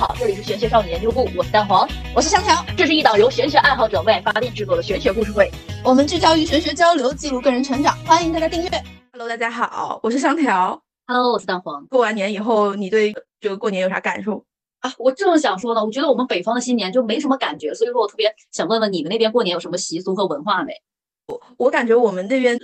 [0.00, 5.52] 好，这里是玄学少女研究部，我是蛋黄，我是香条，这是一档由玄学爱好者为爱发电制作的玄学故事会。
[5.84, 8.70] 我们聚焦于玄学交流，记录个人成长，欢迎大家订阅。
[9.12, 10.82] Hello，大家好，我是香条。
[11.06, 14.42] Hello，我是蛋黄过完年以后，你对这个过年有啥感受？
[14.78, 20.72] 啊，我正想说呢，我觉得我们北方的新年就没什么感觉，所以说我特别想问问你们那边过年有什么习俗和文化没？
[21.26, 22.58] 我我感觉我们那边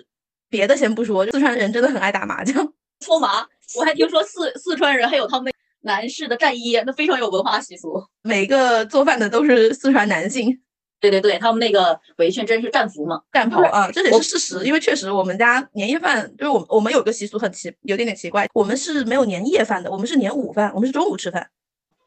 [0.48, 2.72] 别的先不说，四川人真的很爱打麻将。
[3.00, 3.46] 搓麻，
[3.78, 5.52] 我还听说四四川人还有他们那
[5.86, 8.04] 男士的战衣，那非常有文化习俗。
[8.22, 10.60] 每个做饭的都是四川男性，
[11.00, 13.22] 对对对，他们那个围裙真是战服嘛。
[13.32, 14.64] 战袍啊，这也是事实。
[14.64, 21.48] 因为确实我们家年夜饭就是我们我们有个习俗很奇，有点点奇怪，我们是没有年夜饭的，我们是年午饭，我们是中午吃饭。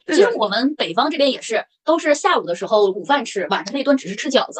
[0.05, 4.59] 其实我们北方这边也是，都是下午的时候午饭吃，晚上那顿只是吃饺子，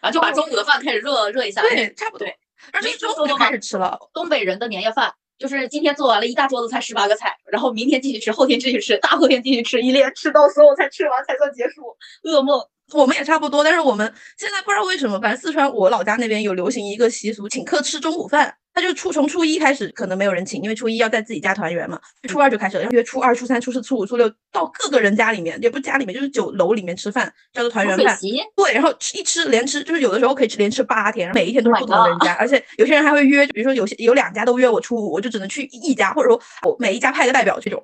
[0.00, 1.60] 然后就把中午的饭开始热热一下。
[1.60, 2.34] 对，差不多对。
[2.72, 3.98] 而且没中午就开始吃了。
[4.14, 11.96] 东北人的年夜饭就是今天做完了一大桌子菜，十八个菜，然后明天继续吃，后天继续吃，大后天继续吃，一连吃到所有菜吃完才算结束。
[12.24, 12.60] 噩梦。
[12.92, 18.54] 我们也差不多，但是我们现在不知道为什么，反正四川我老家那边有流行一个习俗，请客吃中午饭。
[18.72, 28.18] 他就初从初一开始可能没有人请，因为初一要在自己家团圆嘛，初二就开始了，然后约初二、初三、初四、初五、初六到各个人家里面，也不是家里面，就是酒楼里面吃饭，叫做团圆饭。
[28.54, 37.82] 对，然后吃一吃连吃，就是有的时候可以吃连吃八天，每一天都是 Oh 不同的人家，而且有些人还会约，比如说有些有两家都约我初五，我就只能去一家，或者说我每一家派个代表这种，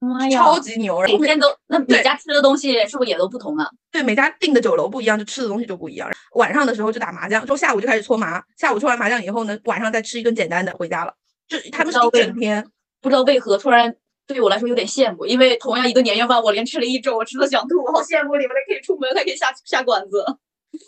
[0.00, 1.00] 妈呀超级牛。
[1.02, 3.68] 然后每天都那每家吃的东西是不是也都不同啊？
[3.90, 6.10] 对，每家订的酒楼不一样，就吃的东西就不一样。
[6.34, 11.14] 晚上的时候就打麻将，之后下午就开始搓麻，下午搓完麻将以后呢，晚上再吃一顿简单的回家了。
[11.48, 12.66] 就他们是一知道整天，
[13.00, 13.94] 不知道为何突然
[14.26, 20.22] 对于我来说有点羡慕，因为同样一顿年夜饭，我连吃了一周，我吃的想吐，我好羡慕你们，还可以出门，还可以下下馆子。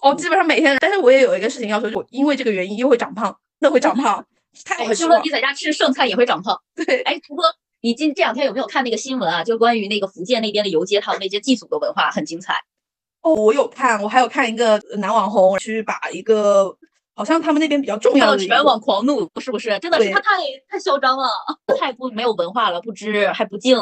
[0.03, 0.77] 哦，基本上每天。
[0.79, 4.25] 但是我也有一个事情要说，我因为这个原因又会长胖，那会长胖，
[4.65, 6.61] 太我失望听说你在家吃剩菜也会长胖。
[6.77, 7.45] 对，哎，图哥，
[7.83, 9.43] 你近这两天有没有看那个新闻啊？
[9.43, 12.55] 就关于那个福建那边的游街，他们那些祭祖的文化很精彩。
[13.23, 16.77] 哦，我有看，我还有看一个男网红去把一个
[17.15, 19.79] 好像他们那边比较重要的全网狂怒，是不是？
[19.79, 20.31] 真的是他太
[20.69, 21.29] 太嚣张了，
[21.79, 23.79] 太不没有文化了，不知还不敬。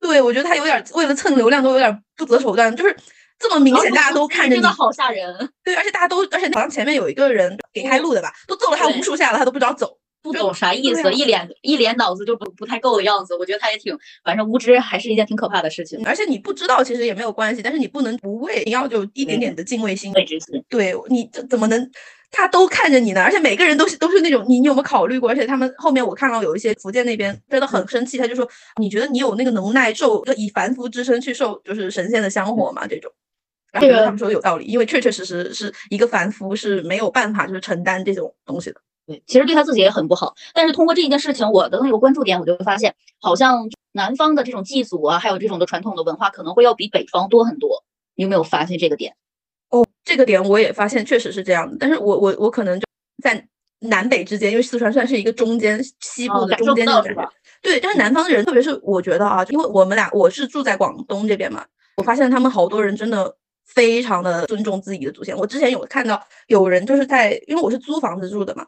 [0.00, 2.96] 对，我觉得他有点为了蹭流量都有点不择手段，就是
[3.38, 9.98] 这么明显，大家都看着你真的，好吓人，对，而且大家都，而且好像前面有一个人给开路的吧，都揍了他无数下了，他都不知道走。
[10.32, 13.34] 不懂啥意思，一脸一脸脑子就不不太够的样子。
[13.36, 16.00] 我觉得他也挺，反正无知还是一件挺可怕的事情。
[16.04, 20.12] 而且你不知道其实也没有关系，但是你不能不畏，你要有一点点的敬畏心。
[20.68, 21.90] 对你这怎么能？
[22.32, 25.30] 他都看着你呢，而且每个人都是都是那种你你有没有考虑过？
[25.30, 28.46] 而且他们后面我看到有一些福建那边真的很生气，他就说
[28.80, 32.84] 你觉得你有那个能耐受就以凡夫之身去受就是神仙的香火吗？
[32.86, 33.10] 这种。
[33.72, 38.80] 然后他们说的有道理，因为确确实实是一个凡夫是没有办法就是承担这种东西的。
[39.06, 40.34] 对，其实对他自己也很不好。
[40.52, 47.84] 但是通过这一件事情，我的那个关注点，我就会发现，好像南方的这种祭祖啊，还有这种的传统的文化，可能会要比北方多很多。
[48.16, 49.14] 你有没有发现这个点？
[49.70, 52.86] 哦，这个点我也发现确实是这样的，但是我我我可能就
[53.22, 53.46] 在
[53.80, 57.08] 南北之间，因为四川算是一个中间西部的中间的感觉。
[57.08, 57.30] 到是吧？
[57.62, 61.64] 对，但是南方人，特别是我觉得啊，因为我们俩我是住在广东这边嘛，
[61.96, 65.36] 我发现他们好多人真的非常的尊重自己的祖先。
[65.36, 68.66] 我之前有看到有人就是在，因为我是租房子住的嘛，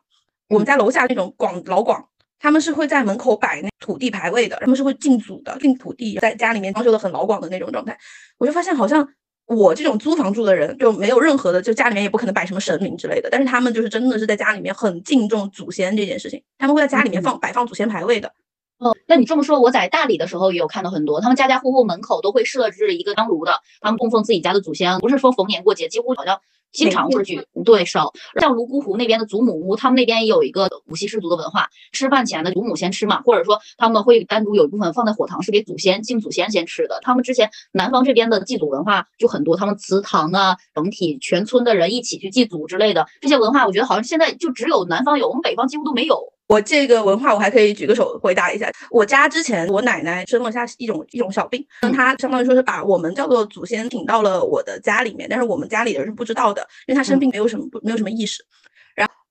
[0.48, 2.09] 我们家楼下那种广老广。
[2.41, 7.98] 他们是会在门口摆那土地牌位的，他们是会进祖的，进土地，在家里面装修的很老广的那种状态。
[8.38, 9.04] 我就发现好像
[9.47, 18.32] 我这种租房住的人就没有任何的，就家里面也不可能摆什么神明之类的，但是他们就是真的是在家里面很敬重祖先这件事情，他们会在家里面放摆放祖先牌位的。
[18.78, 26.41] 哦，那你这么说，我在大理的时候也有看到很多，他们家家户户门口都会设置一个香炉的，他们供奉自己家的祖先，不是说逢年过节，几乎好像
[26.71, 28.12] 经常会去对烧。
[28.41, 37.00] 像泸沽湖那边的祖母屋，他们那边也有一个五系氏族的文化，吃饭前的祖母先吃嘛，或者说他们会单独有一部分放在火塘，是给祖先敬祖先先吃的。
[37.03, 46.33] 他们之前南方这边的祭祖文化就很多，他们祠堂啊，整体全村的人一起去祭祖之类的这些文化，我觉得好像现在就只有南方有，我们北方几乎都没有。
[46.48, 48.72] 我这个文化，我还可以举个手回答一下。
[48.91, 58.42] 我家之前我奶奶生了下一种一种小病，那她相当于说是把我们叫做祖先请到了我的家里面，但是我们家里的人是不知道的，因为她生病没有什么不没有什么意识。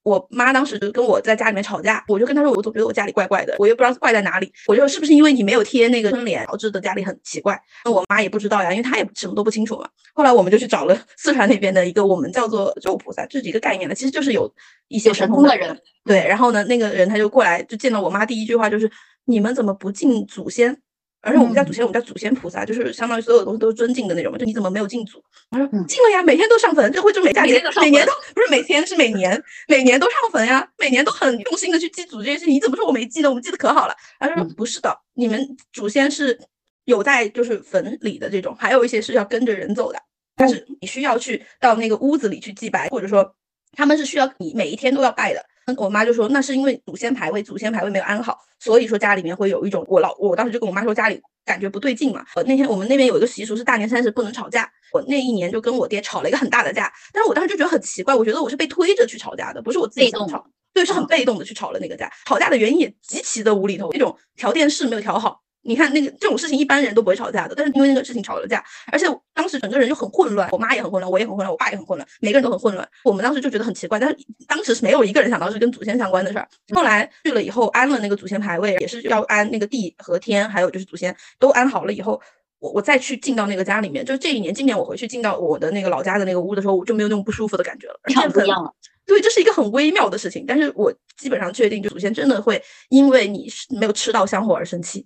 [0.08, 4.50] 我妈当时就跟我在家里面吵架，我就跟她说，我总觉得我家里怪怪的，我又不知道怪在哪里。
[4.68, 7.60] 我就说是不是因为你没有贴那个春联导致的家里很奇怪？
[7.84, 9.90] 那我妈也不知道呀，因为她也什么都不清楚嘛。
[10.14, 14.50] 后来我们就去找了 四川那边的一个我们叫做救菩萨，这是一个概念的，其实就是有
[14.88, 15.78] 一些有神通的人。
[16.06, 18.90] 对，然后呢，那个人他就过来，就见到我妈第一句话就是
[19.28, 20.82] ：“你们怎么不敬祖先？”
[21.22, 24.38] 而且我们家祖先，我们家祖先菩萨，就是相当于所有的东西都是尊敬的那种嘛。
[24.38, 25.22] 就你怎么没有进祖？
[25.50, 32.54] 我说嗯敬了呀，每天都上坟，这会就每家里每年都不是每天是每年，每年都上坟呀，每年都很用心的去祭祖这件事情。
[32.54, 33.30] 你怎么说我没记呢？
[33.30, 33.96] 我们记得可好了。
[34.20, 36.40] 他说嗯不是的，你们祖先是
[36.86, 40.00] 有在就是坟里的这种，还有一些是要跟着人走的，
[40.36, 43.36] 但是你需要去到那个屋子里去祭拜，或者说
[43.74, 45.44] 他们是需要你每一天都要拜的。
[45.76, 52.24] 我妈就说那是因为祖先牌位，祖先牌位没有安好，所以说家里面会有一种我老我当时就跟我妈说家里感觉不对劲嘛。
[52.36, 65.42] 呃那天我们那边有一个习俗是大年三十不能吵架，我那一年就跟我爹吵了一个很大的架，但是我当时就觉得很奇怪，我觉得我是被推着去吵架的，不是我自己想吵，对，是很被动的去吵了那个架，吵架的原因也极其的无厘头，那种调电视没有调好。
[65.68, 72.88] 你看那个这种事情，一般人都不会吵架的，但是因为那个事情吵了架，而且当时整个人就很混乱，我妈也很混乱，我也很混乱，我爸也很混乱，每个人都很混乱。
[73.04, 74.18] 我们当时就觉得很奇怪，但是
[74.48, 76.48] 当时是没有一个人想到是跟祖先相关的事儿。
[76.74, 82.22] 后来去了以后，安了那个祖先牌位，也是要安那个地和天，还有就是祖先都安好了以后，
[82.60, 88.74] 我我再去进到那个家里面，就是这一年，今年我回去进到我的那个老家的那个屋的时候，我就没有那种不舒服的感觉了，太不一样了。
[89.06, 95.06] 对，这是一个很微妙的事情，但是我基本上确定，就祖先真的会因为你没有吃到香火而生气。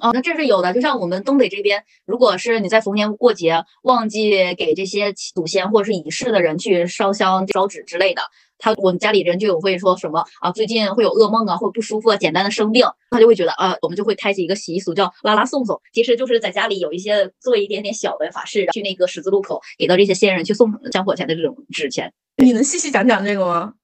[0.00, 0.72] 哦，那这是有的。
[0.72, 8.22] 就像我们东北这边，如果是你在逢年过节忘记给这些祖先或者是已逝的人去烧香、烧纸之类的，
[8.58, 22.12] 他我们家里人就有会说什么啊，最近会有噩梦啊，或者不舒服啊，简单的生病，他就会觉得啊，我们就会开启一个习俗叫拉拉送送，其实就是在家里有一些做一点点小的法事，去那个十字路口给到这些先人去送香火钱的这种纸钱。
[22.36, 23.74] 你能细细讲讲这个吗？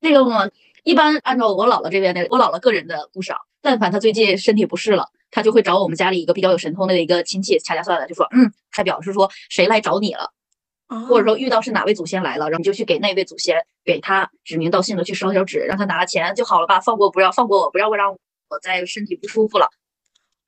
[0.00, 0.48] 这个嘛，
[0.84, 5.08] 一般按照我姥姥这边的，我姥姥个人的不少，但凡她最近身体不适了。
[5.30, 10.32] 他就会找我们家里一个比较有神通的一个亲戚掐掐算了，就说，嗯，他表示说谁来找你了，
[11.08, 19.68] 或者说遇到是哪位祖先来了，然后你就去给那位祖先给他指名道姓的去烧烧纸，让他拿了钱就好了吧，放过不要放过我，不要让我再身体不舒服了，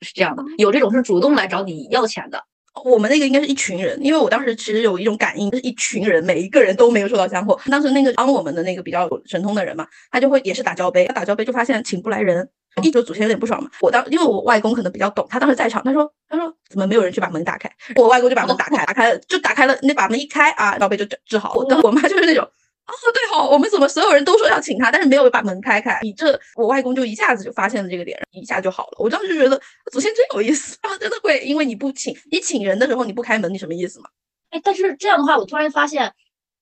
[0.01, 2.45] 是这样的，有这种是主动来找你要钱的。
[2.83, 7.59] 我们那个应该是一群人，因为我当时其实有一种感应，就是一群人，每一个人都没有受到香火。
[7.69, 12.47] 当时那个帮我们的那个比较有神通的人嘛，他就会也是打交杯，他打交杯就发现请不来人，
[12.83, 13.69] 一直祖先有点不爽嘛。
[13.81, 17.71] 我当因为我外公可能比较懂，他当时在场，他说他说怎么没有人去把门打开？
[17.95, 21.53] 我外公就把门打开，打开了就打开了，那把门一开啊，交杯就治好。
[21.55, 22.47] 我我妈就是那种。
[22.89, 25.99] 哦，对哦，我们怎么所有人都说要请他，但是没有把门开开？
[26.01, 28.97] 你这我外公就一下子就发现了这个点，一下就好了。
[28.97, 29.59] 我当时就觉得
[29.91, 34.09] 祖先真有意思，他们真的会因为你不请，你请人的时候你不开门，你什么意思嘛？
[34.49, 36.11] 哎，但是这样的话，我突然发现，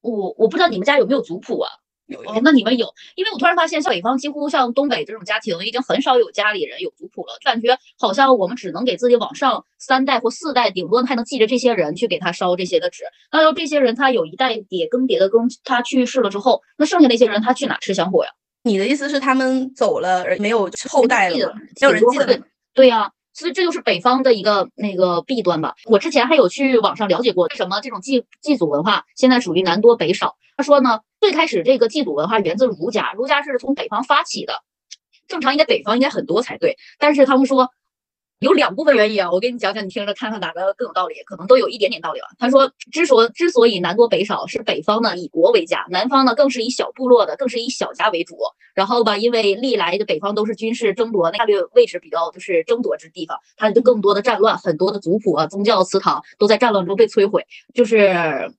[0.02, 1.72] 我我不知道你们家有没有族谱啊？
[2.08, 2.94] 有那你们有？
[3.16, 7.38] 因为我突然发现，像北方几乎像东北这种家庭，已经很少有家里人有族谱了。
[7.42, 13.04] 就感觉好像我们只能给自己往上三代或四代，顶多还能记着这些人去给他烧这些的纸。
[13.32, 18.32] 那要这些人他有一代叠更迭的更，他去世了之后，那剩下那些人他去哪吃香火呀？
[18.64, 22.42] 你的意思是他们走了而没有后代了，没有人记得？
[22.74, 23.12] 对呀。
[23.34, 25.76] 所以这就是北方的一个那个弊端吧。
[25.86, 30.36] 我之前还有去网上了解过，为什么这种祭祭祖文化现在属于南多北少？
[30.58, 34.64] 他说呢，最开始这个祭祖文化源自儒家，儒家是从北方发起的，
[35.28, 37.70] 正常应该北方应该很多才对，但是他们说。
[38.40, 42.28] 有两部分原因啊，我给你讲讲，你听着看看哪个更有道理，可能都有一点点道理吧。
[42.38, 48.38] 他说，之所之所以南多北少，是北方呢以国为家，南方呢更是以小部落的，更是以小家为主。
[48.76, 57.44] 然后吧，因为历来的北方都是军事争夺，战略位置比较就是争夺之地方，它就更多的战乱，很多的族谱啊、宗教祠堂都在战乱中被摧毁，
[57.74, 58.54] 就是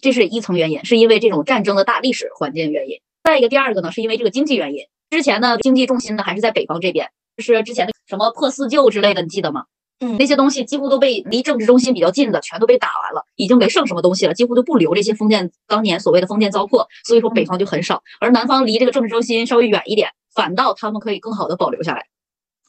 [0.00, 3.00] 这是一层原因，是因为这种战争的大历史环境原因。
[3.22, 7.10] 再一个，第二个呢，是因为这个经济原因，之前呢经济重心呢还是在北方这边。
[7.36, 9.64] 就是之前的什么破四旧之类的，你记得吗？
[10.00, 16.86] 嗯，那些东西几乎都被离政治中心比较近的全都被打完了，已经没剩什么东西了，几乎都不留这些封建当年所谓的封建糟粕。
[17.06, 22.06] 所以说北方就很少，而南方离这个政治中心稍微远一点，反倒他们可以更好的保留下来。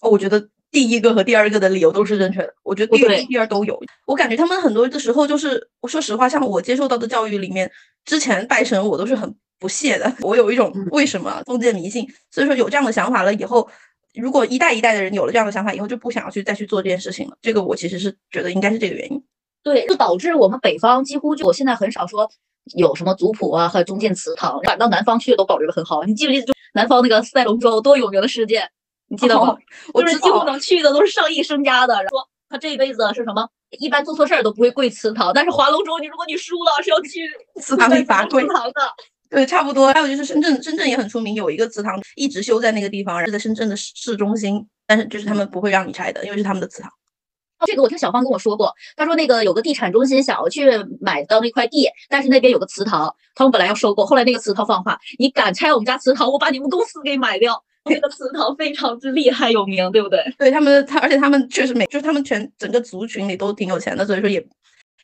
[0.02, 2.54] 哦，我觉得第一个和第二个的理由都是正确的。
[2.64, 3.80] 我觉得第一、第二都有。
[4.08, 7.70] 我感觉他们很多的时候就是，我说实话，像我接受到的教育里面，
[8.06, 10.12] 之前拜神我都是很不屑的。
[10.22, 13.70] 我有一种为什么封建迷信，所以说有这样的想法了以后。
[14.14, 17.38] 如果一代一代的人有了这样的想法，以后就不想要去再去做这件事情了。
[17.42, 19.24] 这个我其实是觉得应该是这个原因。
[19.64, 22.30] 对，就导致我们北方几乎就我现在很少说
[22.76, 26.04] 有什么族谱啊还有中建祠堂，反到南方去都保留的很好。
[26.04, 28.70] 你记不记得就南方那个赛龙舟多有名的事件？
[29.12, 29.56] 你记得吗？
[29.94, 33.48] 就是几乎能去的都是上亿身家的，说他这一辈子是什么？
[33.78, 37.22] 一般做错事儿都不会跪祠堂，但是划龙舟，你如果你输了是要去
[37.62, 38.50] 祠堂里罚跪 的。
[39.30, 39.92] 对，差不多。
[39.94, 44.66] 还有就是深圳，深圳也很出名，有一个祠堂一直修在那个地方，是在深圳的市中心。
[44.88, 46.92] 但是就是他们不会让你拆的，因为是他们的祠堂。
[47.66, 57.64] 这个我听小芳跟我说过，她说那个有个地产中心想要去买到那块地，但是那边有个祠堂，他们本来要收购，后来那个祠堂放话，你敢拆我们家祠堂，我把你们公司给买掉。
[57.86, 60.24] 那个祠堂非常之厉害有名，对不对？
[60.38, 64.46] 对他们，他而且他们确实每就是他们全整个族群里都挺有钱的，所以说也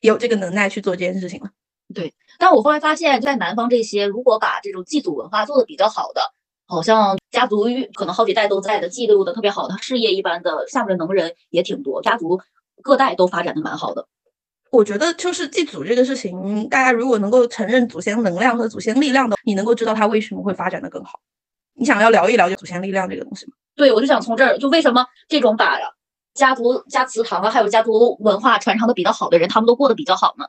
[0.02, 1.50] 有这个能耐去做这件事情了。
[1.94, 2.14] 对。
[2.40, 6.22] 但我后来发现，在南方这些，如果把这种祭祖文化做的比较好的，
[6.68, 7.66] 好像家族
[7.96, 12.00] 可能好几代都在的，记录的特别好的，事业一般的下面的能人也挺多。
[12.04, 12.40] 家族
[12.84, 14.08] 各代都发展的蛮好的。
[14.70, 21.20] 我觉得就是祭祖这个事情，大家如果能够承认祖先能量和祖先力量的，你能够知道它为什么会发展的更好。
[21.78, 23.54] 你想要聊一聊就祖先力量这个东西吗？
[23.76, 25.78] 对，我就想从这儿，就为什么这种把
[26.34, 30.46] 家族家祠堂啊，还有家族文化传承的比较好的人，他们都过得比较好呢？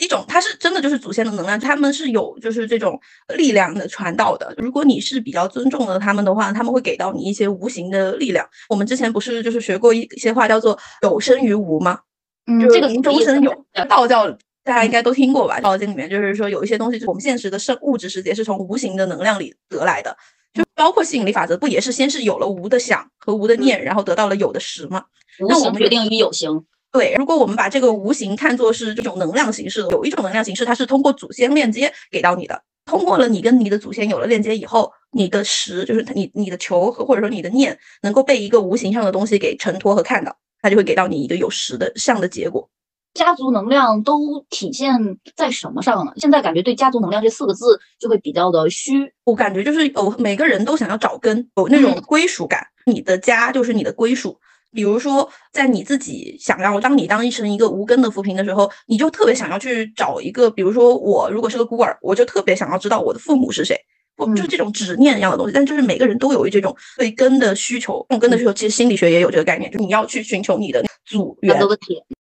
[0.00, 2.98] 一种，他是真的就是祖先的能量，他们是有就是这种
[3.36, 4.52] 力量的传导的。
[4.56, 8.44] 如果你是比较尊重的他们的话，他们会给到你一些无形的力量。
[8.68, 12.00] 我们之前不是就是学过一些话叫做有生于无吗？
[12.46, 13.64] 嗯，就这个无中生有。
[13.88, 14.28] 道教
[14.64, 15.60] 大家应该都听过吧？
[15.60, 20.16] 道经里面就是说有一些东西，是我们现实的生物质世界是从无形的能量里得来的。
[20.52, 25.04] 就包括吸引力法则，不也是先是有了无的想和无的念，然后得到了有的实吗？
[25.40, 26.64] 无形决定于有形。
[26.90, 32.62] 对，如果我们把这个无形看作是这种能量形式，有一种能量形式，它是通过祖先链接给到你的。
[32.84, 42.68] 通过了你跟你的祖先有了链接以后，你的实就是你你的求和或者说你的念能够被一个无形上的东西给承托和看到，它就会给到你一个有实的像的结果。
[43.14, 46.12] 家族能量都体现在什么上呢？
[46.16, 49.12] 现在感觉对“家族能量”这四个字就会比较的虚。
[49.24, 52.66] 我感觉就是有每个人都想要找根，有那种归属感。
[52.86, 54.38] 你的家就是你的归属。
[54.74, 63.76] 比如说，在你自己想要当你当成一个无根的浮萍的时候，你就特别想要去找一个，比如说我如果是个孤儿，我就特别想要知道我的父母是谁，
[64.16, 65.52] 不就是这种执念一样的东西。
[65.52, 71.60] 但就是每个人都有这种对根的需求，这种根的需求，其实心理学也有这个概念，就是你要去寻求你的祖源。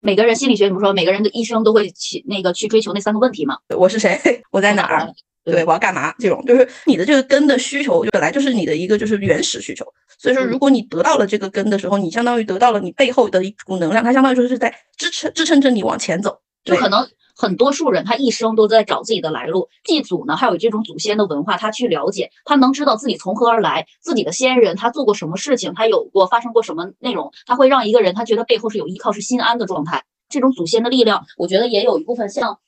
[0.05, 0.93] 每个人心理学怎么说？
[0.93, 3.57] 每个人的一生都会去那个去追求那三个问题嘛？
[3.75, 4.19] 我是谁？
[4.51, 5.11] 我在哪儿？
[5.43, 6.13] 对，我要干嘛？
[6.19, 9.83] 这种就是你的这个根的需求，本来就是你的一个就是原始需求。
[10.19, 16.39] 所以说，如果你得到了这个根的时候，你相当于得到了你背后的一股能量，它相当于说是在支撑支撑着你往前走。
[16.63, 30.05] 就可能很多数人他一生都在找自己的来路，祭祖呢，还有这种祖先的文化，他去了解，他能知道自己从何而来，自己的先人他做过什么事情，他有过发生过什么内容，他会让一个人他觉得背后是有依靠，是心安的状态。
[30.29, 32.59] 这种祖先的力量，我觉得也有一部分像。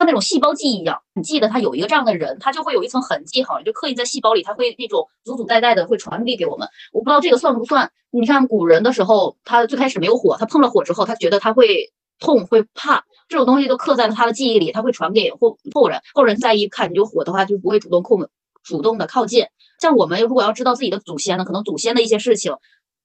[0.00, 6.68] 像那种细胞记忆一样，你记得他有一个这样的人，他就会有一层痕迹，好像就刻印在细胞里，他会那种祖祖代代的会传递给我们。
[6.92, 7.90] 我不知道这个算不算？
[8.12, 16.00] 你看古人的时候，他最开始没有火，他碰了火之后，他觉得他会痛会怕，这种东西都刻在了他的记忆里，他会传给后后人。
[16.14, 18.28] 后人再一看你就火的话，就不会主动控
[18.62, 19.46] 主动的靠近。
[19.80, 22.54] 像我们如果要知道自己的祖先呢，可能祖先的一些事情，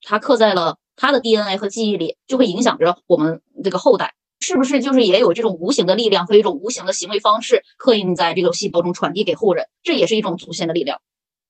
[0.01, 4.15] 他刻在了他的 DNA 和记忆里，就会影响着我们这个后代。
[4.39, 9.68] 是不是就是也有这种无形的力量和一种无形的行为方式刻印在这个细胞中传递给后人？
[9.84, 11.00] 这也是一种祖先的力量。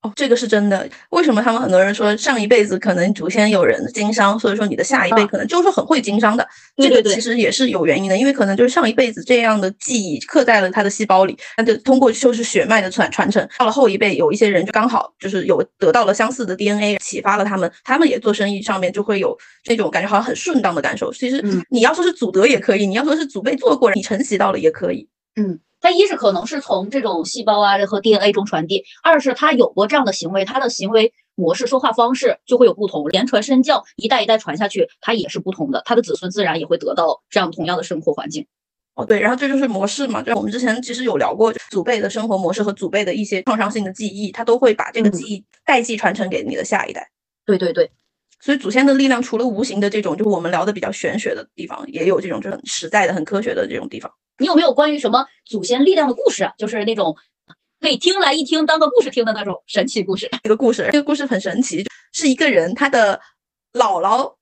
[0.03, 0.87] 哦，这个是真的。
[1.11, 6.45] 为什么他们很多人说上一辈子可能祖先有人经商，所以说你的下一辈可能就是很会经商的？
[6.75, 21.13] 这个其实也是有原因的，因为可能就是上一辈子这样的记忆刻在了他的细胞里，那就通过就是血脉的传传承，到了后一辈有一些人就刚好就是有得到了相似的 DNA，启发了他们，他们也做生意上面就会有这种感觉，好像很顺当的感受。
[21.13, 25.07] 其实你要说是祖德也可以，你要说是祖辈做过，你承袭到了也可以。
[25.37, 25.57] 嗯。
[25.83, 33.11] 它一是可能是从这种细胞啊和 DNA 中传递，二是他有过这样的行为，他的行为模式、说话方式就会有不同。
[33.11, 38.47] 言传身教，一代一代传下去，它也是不同的，他的子孙自然也会得到这样同样的生活环境。
[38.95, 47.09] 哦，对，然后这就是模式嘛，就我们之前其实有聊过祖辈的生活模式和祖辈的一些创伤性的记忆，他都会把这个记忆代际传承给你的下一代。
[47.45, 47.91] 对对对。
[48.43, 54.11] 所以祖先的力量，除了无形的这种，就是我们聊的比较玄学的地方，也有这种就很实在的、很科学的这种地方。
[54.39, 56.51] 你有没有关于什么祖先力量的故事啊？
[56.57, 57.15] 就是那种
[57.79, 60.29] 可以听来一听当个故事听的那种神奇故事。
[60.43, 63.21] 一个故事，这个故事很神奇，是一个人他的
[63.71, 64.35] 姥姥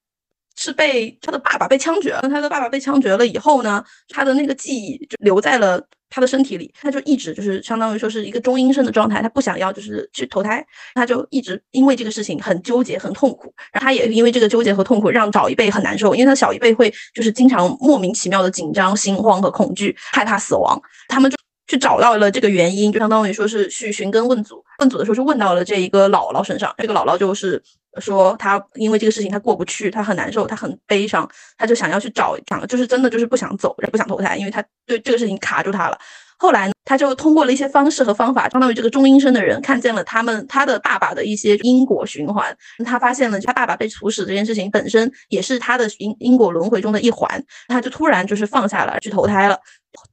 [0.56, 5.82] 是被他的爸爸被枪决了，他的爸爸被枪决了以后呢，他的那个记忆就留在了。
[6.14, 10.62] 他的身体里，他就一直就是相当于说是一个中阴身的状态，他不想要就是去投胎，
[10.94, 13.44] 他就一直因为这个事情很纠结、很痛苦。
[13.72, 20.78] 然后他也因为这个纠结和痛苦，让小一辈很难受，因为他小一辈会就是经常莫名其妙的紧张、心慌和恐惧，害怕死亡。
[21.08, 21.38] 他们就
[21.72, 24.62] 去找到了这个原因，就相当于说是去寻根问祖。
[24.80, 26.76] 问祖的时候，是问到了这一个姥姥身上。
[26.80, 27.64] 这个姥姥就是
[28.02, 31.26] 说，她因为这个事情她过不去，她很难受，她很悲伤，
[31.58, 35.98] 她就想要去找，想就是真的就是不想走，不想投胎，因为她对这个事情卡住她了。
[36.38, 49.60] 后来，他就通过了一些方式和方法，相当于这个中阴身的人看见了他们他的爸爸的一些因果循环，他发现了他爸爸被处死这件事情本身也是他的因因果轮回中的一环，他就突然就是放下了去投胎了。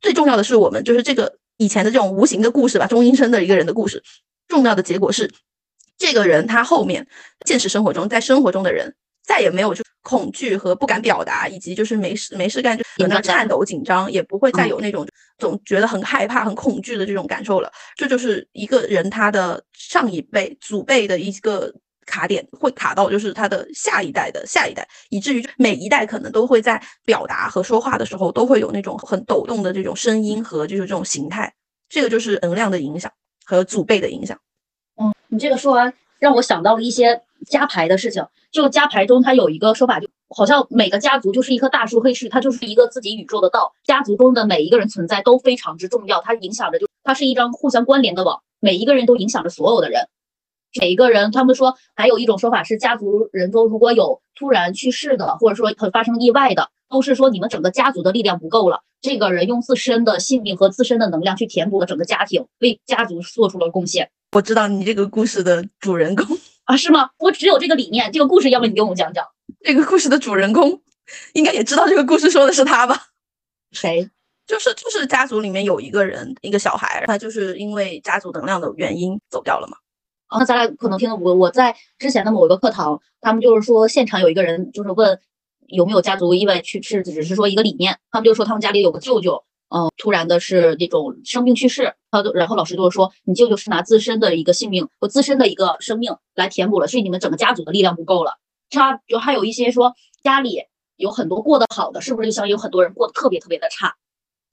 [0.03, 4.03] 最重要的是，我们就是这个以前的这种无形的故事吧，中阴身的一个人的故事，
[4.49, 5.31] 重要的结果是，
[5.99, 7.07] 这个人他后面
[7.45, 15.07] 现实生活中在生活中的人再也没有就恐惧和不敢表达，以及就是没事没事干就在那颤抖紧张，也不会再有那种。
[15.39, 21.73] 总觉得很害怕、很恐惧的这种感受了，这就是一个人他的上一辈祖辈的一个
[22.09, 31.53] 卡点，会卡到就是他的下一代的下一代，以至于每一代可能都会在表达和说话的时候都会有那种很抖动的这种声音和就是这种形态，
[31.89, 33.13] 这个就是能量的影响
[33.45, 34.39] 和祖辈的影响。
[34.97, 40.09] 嗯，你这个说完让我想到了一些加牌的事情，就加牌中它有一个说法就。
[40.31, 43.73] 好像每个家族就是一棵大树，黑市它就是一个自己宇宙的道。
[43.83, 50.07] 家族中的每一个人存在都非常之重要，它影响着就它是一张互相关联的网，每一个人都影响着所有的人。
[50.81, 58.83] 每一个人，他们说还有一种说法是，家族人中如果有突然去世的，或者说发生意外的，都是说你们整个家族的力量不够了。
[59.01, 64.11] 这个人用自身的性命和自身的能量去填补了整个家庭，为家族做出了贡献。
[64.33, 66.27] 我知道你这个故事的主人公
[66.65, 67.11] 啊，是吗？
[67.19, 69.25] 我只有这个理念，这个故事要不你给我们讲讲？
[69.63, 70.83] 这个故事的主人公
[71.33, 73.07] 应该也知道这个故事说的是他吧？
[73.73, 74.11] 谁？
[74.47, 79.77] 就是就是家族里面有一个人，一个小孩，他就是因为家族能量的原因走掉了嘛。
[80.29, 85.19] 啊，那咱俩可能听的我我在之前的某一个课堂，他们就是说现场有一个人就是问
[85.67, 87.99] 有没有家族意外去世，只是说一个理念。
[88.11, 98.39] 他们就说他们家里有个舅舅，嗯，突然的是这种生病去世，他然后老师就是说你舅舅是拿自身的一个性命和自身的一个生命来填补了，所以你们整个家族的力量不够了。
[98.71, 100.63] 他就还有一些说家里
[100.97, 103.95] 有很多过得好的，是不是就像有很多人过得特别特别的差？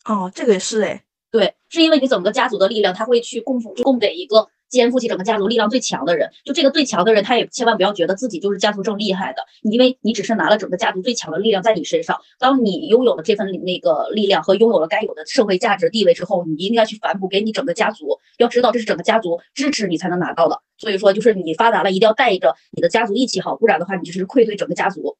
[0.05, 6.29] 哦，这个也是哎，对，是因为你整个家族的力量，他会去供奉供给一个肩负起整个家族力量最强的人。
[6.43, 12.17] 就这个最强的人，他也千万不要觉得自己就是家族正厉害的，因为你只是拿了整个家族最强的力量在你身上。
[12.37, 18.19] 当你拥有了这份那个力量和拥有了该有的社会价值地位之后，你应该去反哺给你整个家族。
[18.37, 20.59] 要知道，这是整个家族支持你才能拿到的。
[20.77, 25.15] 所以说，就是你发达了，一定要带着你的家族一起好，不然的话，你就是愧对整个家族。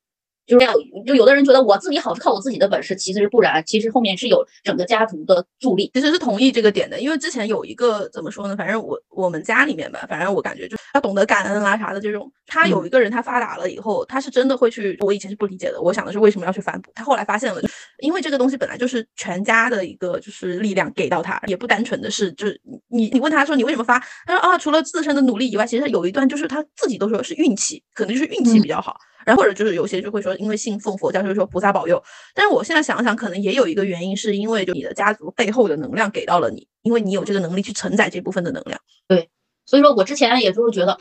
[0.45, 0.75] 就是这样，
[1.05, 5.89] 就有的人觉得我自己好是靠我自己的本事，其实是不然，其实后面是有整个家族的助力。
[5.93, 8.55] 其实是同意这个点的，因为之前有一个怎么说呢？
[8.55, 12.31] 反正我我们家里面吧，反正我感觉就是他懂得感恩啊啥的这种。
[12.47, 14.95] 他有一个人他发达了以后，他是真的会去。
[14.99, 16.91] 我以前是不理解的，我想的是为什么要去反哺。
[16.93, 17.59] 他后来发现了，
[18.01, 28.95] 因为这个东西本来就是全家的一个就是力量给到他，也不单纯的是就是你你问他说你为什么发，他说啊除了自身的努力以外，其实有一段就是他自己都说是运气，可能就是运气比较好。
[29.25, 32.01] 然后或者就是有些就会说，因为信奉佛教，就是说菩萨保佑。
[32.33, 38.79] 但是我现在想想，可能也有一个原因，是因为就你的家族背后的能量给到了你，因为你有这个能力去承载这部分的能量。
[39.07, 39.29] 对，
[39.65, 40.97] 所以说我之前也就是觉得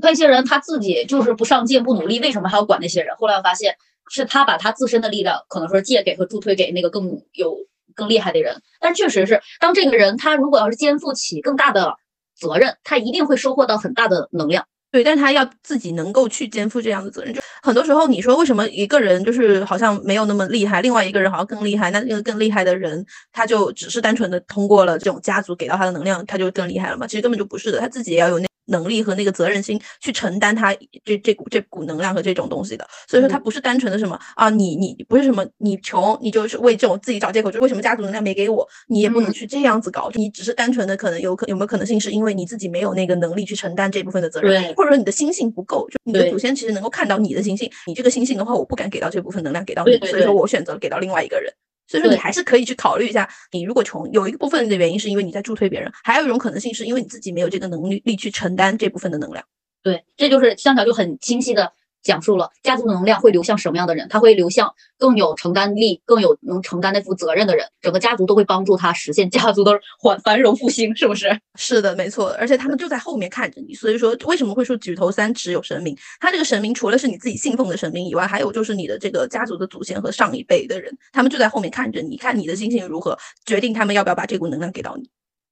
[0.00, 3.14] 那些人他自己就是不上进、不努力，为什么还要管那些人？
[3.16, 3.76] 后来我发现
[4.08, 7.56] 是他把他自身的力量可能说借给和助推给那个更有
[7.94, 8.62] 更厉害的人。
[8.80, 11.96] 但确实是，当这个人他如果要是肩负起更大的
[12.34, 14.66] 责任，他一定会收获到很大的能量。
[14.92, 17.32] 对，但是他要自己能够去肩负这样的责任。
[17.32, 21.90] 就很多时候，你说为什么一个人就是好像没有那么厉害，另外一个人好像更厉害？
[21.90, 27.06] 那那个更厉害的人，他就只是单纯的通过了这种家族给到他的能量，他就更厉害了嘛？
[27.06, 28.46] 其实根本就不是的，他自己也要有那。
[28.66, 30.72] 能力和那个责任心去承担他
[31.04, 51.52] 这这股这股能量和这种东西的，所以说他不是单纯的什么啊，你你不是什么你穷，你就是为这种自己找借口，就为什么家族能量没给我，你也不能去这样子搞，你只是单纯的可能有可有没有可能性是因为你自己没有那个能力去承担这部分的责任，或者说你的心性不够，就你的祖先其实能够看到你的心性，你这个心性的话，我不敢给到这部分能量给到你，所以说我选择给到另外一个人。
[51.86, 59.44] 所以说，你还是可以去考虑一下，你如果穷，有一个部分的原因是因为你在助推别人，还有一种可能性是因为你自己没有这个能力力去承担这部分的能量。
[59.82, 61.72] 对，这就是香条就很清晰的。
[62.02, 71.40] 讲述了家族的能量会流向什么样的人，他会流向更有承担力、更有能承担那副责任的人，整个家族都会帮助他实现家族的繁繁荣复兴，是不是？
[71.56, 72.30] 是的，没错。
[72.38, 75.96] 而且他们就在后面看着你，所以说为什么会说举头三尺有神明？
[76.20, 85.08] 他这个神明除了是你自己信奉的神明以外，还有就是你的这个家族的祖先和上一辈的人，他们就在后面看着你，看你的心情如何，决定他们要不要把这股能量给到你。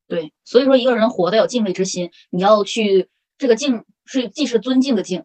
[0.08, 3.08] 对，所以说一个人活得有敬畏之心，你要去
[3.38, 5.22] 这个敬是既是尊敬的敬。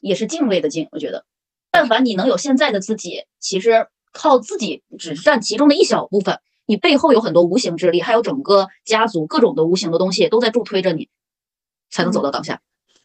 [0.00, 1.24] 也是敬畏的敬，我觉得，
[1.70, 11.08] 但凡你能有现在的自己，其实靠自己只占其中的一小部分，你背后有很多无形之力，还有整个家族各种的无形的东西都在助推着你，
[11.90, 12.60] 才能走到当下。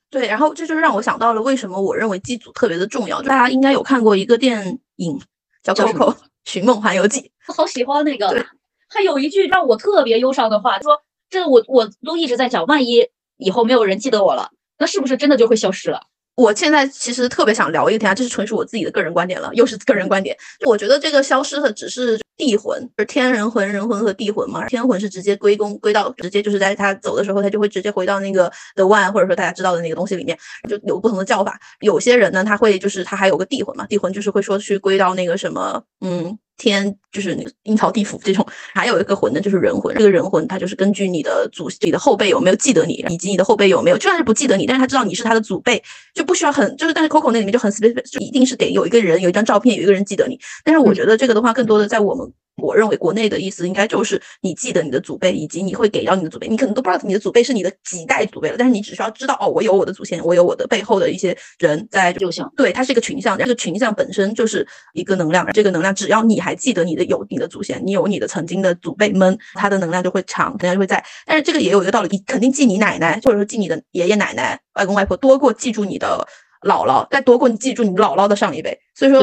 [0.09, 3.21] 对，然后这就是让我想到了为什么我认为祭祖特别的重要。
[3.21, 5.19] 大家应该有看过一个电影
[5.63, 8.45] 叫《Coco 寻梦环游记》，我好喜欢那个。
[8.89, 16.03] 还有一句让我特别忧伤的话，说这我我都一直在想，万一以后没有人记得我了，那是不是真的就会消失了？
[16.37, 20.37] 我现在其实特别想聊一个天啊，这是纯属我自己的个人观点了，又是个人观点。
[20.67, 24.63] 我觉得这个消失的只是地魂，就是天人魂、人魂和地魂嘛。
[24.67, 30.37] 天魂是直接归功归到，直接就是在他走的时候，他就会直接回到那个 The One，或者说大家知道的那个东西里面，
[30.69, 31.59] 就有不同的叫法。
[31.79, 39.95] 有些人呢，他会就是他还有个地魂嘛，地魂就是会说去归到那个什么，嗯，天就是那个阴曹地府这种，还有一个魂呢，就是人魂。
[39.95, 45.81] 这个人魂，它就是根据你的祖你的后辈有没有记得你，以及你的后辈有没有，就算是不记得你，但是他知道你是他的祖辈，
[46.13, 50.39] 就不需要很就是，但是 Coco 那里面就很 specific，就一定是得有一个人有一张照片，有一个人记得你。
[50.63, 52.33] 但是我觉得这个的话，更多的在我们。
[52.61, 56.47] 我认为国内的意思应该就是你记得你的祖辈，以及你会给到你的祖辈。
[56.47, 62.11] 你可能都不知道你的祖辈是你的几代祖辈了，但是你只需要知道哦，我有我的祖先，我有我的背后的一些人在。
[62.13, 65.45] 就像对，它是一个群像，这个群像本身就是一个能量。
[65.53, 71.03] 这个能量只要你还记得你的有你的祖先，你有你的曾经的祖辈们，它的能量就会长，能量就会在。
[71.27, 76.27] 但是这个也有一个道理，你肯定记你奶奶或者说记你的爷爷奶奶、外公外婆多过记住你的
[76.61, 78.79] 姥姥，再多过你记住你姥姥的上一辈。
[78.95, 79.21] 所以说，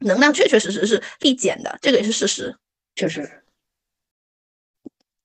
[0.00, 2.52] 能量确确实实是递减的，这个也是事实，
[2.94, 3.28] 确实。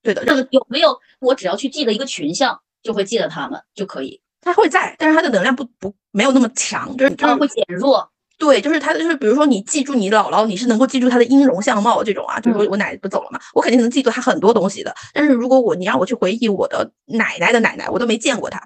[0.01, 0.97] 对的，这个有没有？
[1.19, 4.21] 我只要去记得一个群像，就会记得他们就可以。
[4.39, 8.09] 他会在，但是他的能量不不没有那么强，就是他会减弱。
[8.37, 12.39] 对，就是他就是，比如说你记住你姥姥，你是能够记住她的音容相貌这种啊。
[12.39, 14.93] 就是说我奶奶不走了嘛，我肯定能记住她很多东西的。
[15.11, 18.61] 但是如果我你让我去回忆我的奶奶的奶奶，我都没见过她。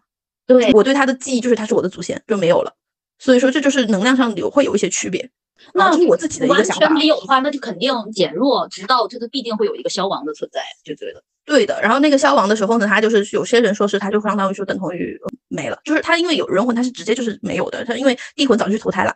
[0.45, 2.75] 对我对她的记忆就是她是我的祖先，就没有了。
[3.17, 5.31] 所以说这就是能量上有会有一些区别。
[5.73, 6.87] 那是我自己的一个想法。
[6.87, 11.23] 完全没有的话，那就肯定减弱，直到这个必定会有一个消亡的存在，就对的。
[11.43, 11.81] 对的。
[11.81, 17.83] 然后那个消亡的时候呢，他就是有些人说是他就相当于说等同于没了，就是他因为有人魂，他是直接就是没有的。
[17.85, 19.15] 他因为地魂早就去投胎了。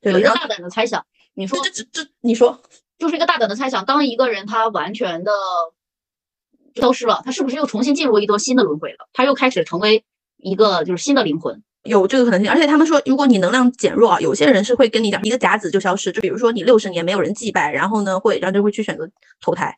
[0.00, 1.04] 对有一个大胆的猜想，
[1.34, 2.60] 你说这这这，你说
[2.98, 5.32] 就是一个大胆的猜想，当一个人他完全的
[6.74, 9.08] 消失了，他是不是又重新进入一段新的轮回了？
[9.12, 10.04] 他又开始成为
[10.36, 11.62] 一个就是新的灵魂。
[11.86, 19.08] 有这个可能性，而且他们说，如果你能量减弱啊，有些人是会跟你讲一个甲子就消失，就比如说你六十年没有人祭拜，然后呢会，然后就会去选择
[19.40, 19.76] 投胎，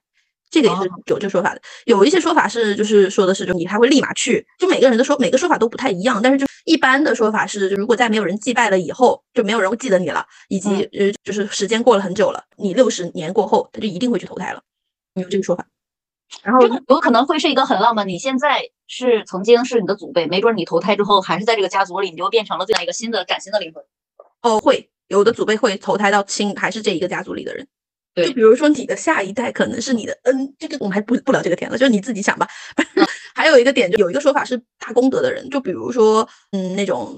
[0.51, 1.61] 这个也是有这个说法的。
[1.85, 14.63] 有一些说法是，就是说的是，就你还会立马去，就每个人的说每个说法都不太一样，但是就一般的说法是，如果在没有人祭拜了以后，就没有人会记得你了，以及呃就是时间过了很久了，你六十年过后，他就一定会去投胎了，
[15.15, 15.67] 有这个说法。
[16.43, 18.07] 然后有可能会是一个很浪漫。
[18.07, 23.85] 你现在是曾经是你的祖辈，没准你投胎之后还是在这个家族里，你就变成了这样一个新的崭新的灵魂。
[24.43, 27.69] 哦，会有的祖辈会投胎到亲还是这一个家族里的人。
[28.15, 32.49] 对，就比如说你的下一代可能是你的恩，这个我们还不不聊这个天了，就是你自己想吧。
[33.37, 37.17] 还有一个点，就有一个说法是大功德的人，就比如说嗯那种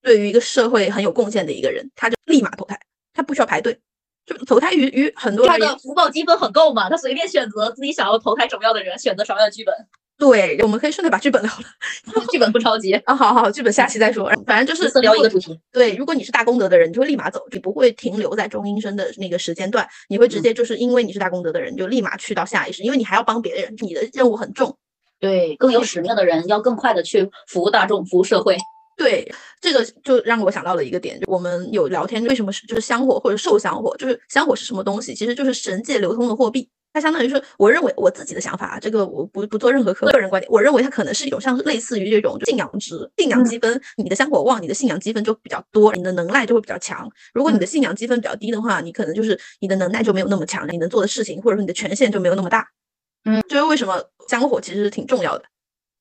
[0.00, 2.78] 对于一个社会很有贡献的一个人，他就立马投胎，
[3.12, 3.80] 他不需要排队。
[4.26, 6.88] 就投胎于于很多，他的福报积分很够嘛？
[6.88, 9.74] 他随便选择自己想要投胎什么样的人，选择什么样的剧本。
[10.20, 12.24] 对，我们可以顺便把剧本聊了。
[12.30, 14.30] 剧本不着急啊，好好，剧本下期再说。
[14.46, 15.58] 反正就是聊一个主题。
[15.72, 24.76] 对，如果你是大功德的人，你就会立马走，你不会停留在中阴身的那个时间段，你会直接就是因为你是大功德的人，就立马去到下一世，因为你还要帮别人，你的任务很重。
[25.18, 28.58] 对，更有使命的人要更快的去服务大众，服务社会。
[28.98, 33.96] 对，这个就让我想到了一个点，就我们有聊天，为什么是就是香火或者受香火？
[33.96, 35.14] 就是香火是什么东西？
[35.14, 36.68] 其实就是神界流通的货币。
[36.92, 40.50] 它相当于是，我认为我自己的想法，这个我不不做任何个人观点。
[40.50, 43.80] 我认为它可能是一种像类似于这种信仰值、信仰积分。
[43.96, 47.08] 你的香火旺，你的信仰积分就比较多，你的能耐就会比较强。
[47.32, 52.66] 如果你的信仰积分比较低的话，你可能就是你的能耐就没有那么强，你能做的事情或者说你的权限就没有那么大。
[53.24, 55.44] 嗯，就是为什么香火其实是挺重要的。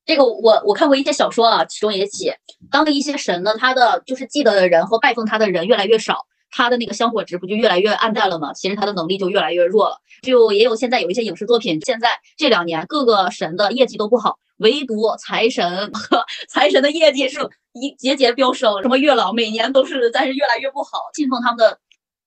[0.06, 2.36] 这个我我看过一些小说啊，其中也写，
[2.72, 8.54] 当一些神呢，他的就是记得的人和拜奉他的人越来越少，他的那个香火值不就越来越暗淡了吗？
[8.54, 9.98] 其实他的能力就越来越弱了。
[10.22, 17.40] 就也有现在有一些影视作品，现在这两年各个神的业绩都不好，唯独财神和 财神的业绩是
[17.74, 21.80] 一节节飙升，什么月老每年都是，但是越来越不好，信奉他们的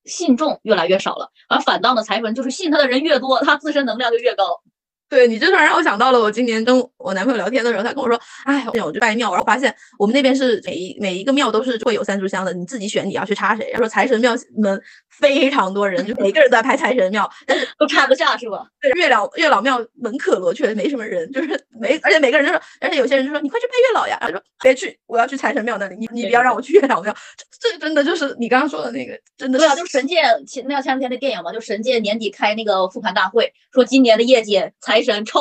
[0.05, 4.63] 信众越来越少了，而反倒呢财神就是信他的人越多，他自身能量就越高。
[5.12, 14.81] 对你这突然让我想到了，我今年跟我男朋友聊天的时候，他跟我说：“哎，我去拜庙，然后发现我们那边是每一每一个庙都是会有三炷香的，你自己选你要去插谁。”他说财神庙门
[15.23, 18.67] 非常多人，就每个人都在拍财神庙，但是都插不下，是吧？
[18.81, 21.49] 对，月老月老庙门可罗雀，没什么人，就是
[21.81, 27.15] 没，而且每个人就说，而且有些人就说：“你快去拜月老呀！”他说：“别去，我要去财神庙那里，你你不要让我去月老庙。”
[27.61, 35.03] 这这真的就是你刚刚说的那个，真的对啊，就神界前那前两天的电影嘛，就神界年底开那个复盘大会，说今年的业绩财。
[35.03, 35.41] 神超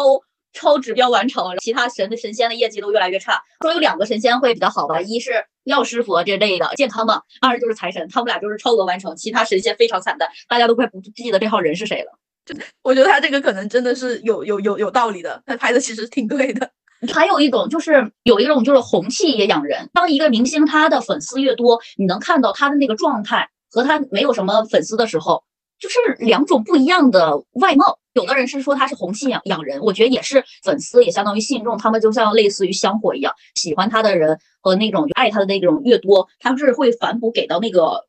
[0.53, 3.41] 超指标完成，其他神的神仙的业绩都越来越差。
[3.61, 12.11] 说有两个神仙会比较好吧，一是药师佛这类的健康嘛，二就是财神，他们俩就是超额完成，其他神仙非常惨淡，大家都快不记得这号人是谁了。
[12.45, 16.69] 就我觉得他这个可能真的是有有有有道理的，他拍的其实挺对的。
[17.13, 25.43] 还有一种就是有一种就是红气也养人，当一个明星他的粉丝越多，你能看到他的那个状态和他没有什么粉丝的时候。
[25.81, 38.05] 就是两种不一样的外貌，有的人是说他是红信仰养人，我觉得也是粉丝，也相当于信众，他们就像类似于香火一样，喜欢他的人和那种爱他的那种越多，他们是会反哺给到那个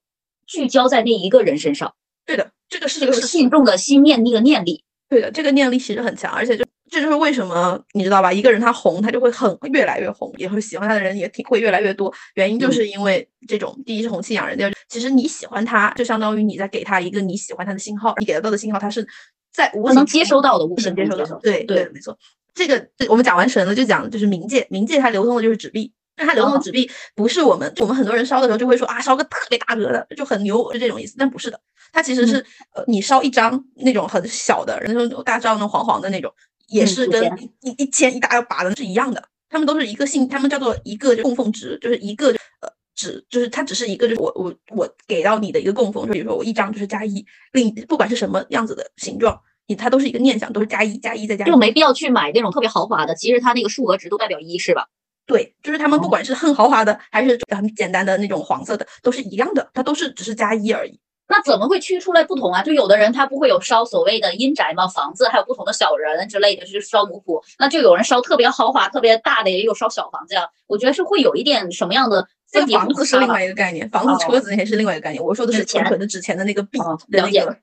[0.47, 1.95] 聚焦在那一个人身上，
[2.27, 4.85] 对的，这个是这个是信众的心念那个念力。
[5.09, 8.31] 对的，这个念力其实很强，而且就这就是为什么你知道吧？
[8.31, 12.13] 一个人他红，他就会很越来越红，也会喜欢他的人也挺会越来越多。
[12.35, 19.07] 原因就是因为这种，第一是红气养人，第二其实你喜欢他，就相当于你在给他一个你喜欢他的信号，你给得到的信号，他是
[19.51, 21.25] 在无形能接收到的，无形能接收到。
[21.25, 21.41] 中接收。
[21.41, 22.15] 对对没错。
[22.53, 25.91] 这个这我们讲完神了，就讲就是冥界，冥界它流通的就是纸币。
[26.15, 31.15] 但它流通的哦纸币不是我们，我们很多人烧的时候就会说啊，烧个特别大个的就很牛，是这种意思。
[31.19, 31.59] 但不是的，
[31.91, 32.37] 它其实是、
[32.75, 36.31] 呃，你烧一张那种很小的，那种大张那种黄黄的那种，
[36.73, 39.23] 也嗯是跟一一一千一大把的是一样的。
[39.49, 42.29] 他们都是一个信，他们叫做一个就供奉值，就是一个
[42.61, 51.57] 呃值，就是它只是一个，就是我我我给到你的一个供奉，就比如说我一张就是加一，另不管是什么样子的形状，你它都是一个念想，都是加一加一再加一就。
[51.59, 54.89] 没必要去买那种特别豪华的，其实它那个数额值都代表一，是吧？
[55.27, 60.99] 对，就是他们不哦管是很豪华的，还是很简单的那种黄色的，都是一样的，它都是只是加一而已。
[61.29, 62.63] 那怎么会区出来不同啊？
[62.63, 67.43] 就有的人他不会有烧所谓的阴宅嘛，房子，还有不同的小人之类的，就是烧奴仆。
[67.59, 70.47] 那就有人烧特别豪华、特别大的，也有烧小房子呀。
[70.67, 75.25] 我觉得是会有一点什么样的这个房子是另外一个概念，房子、哦车子那些是另外一个概念。
[75.25, 77.57] 我说的是钱纯纯的纸钱的那个币哦了解了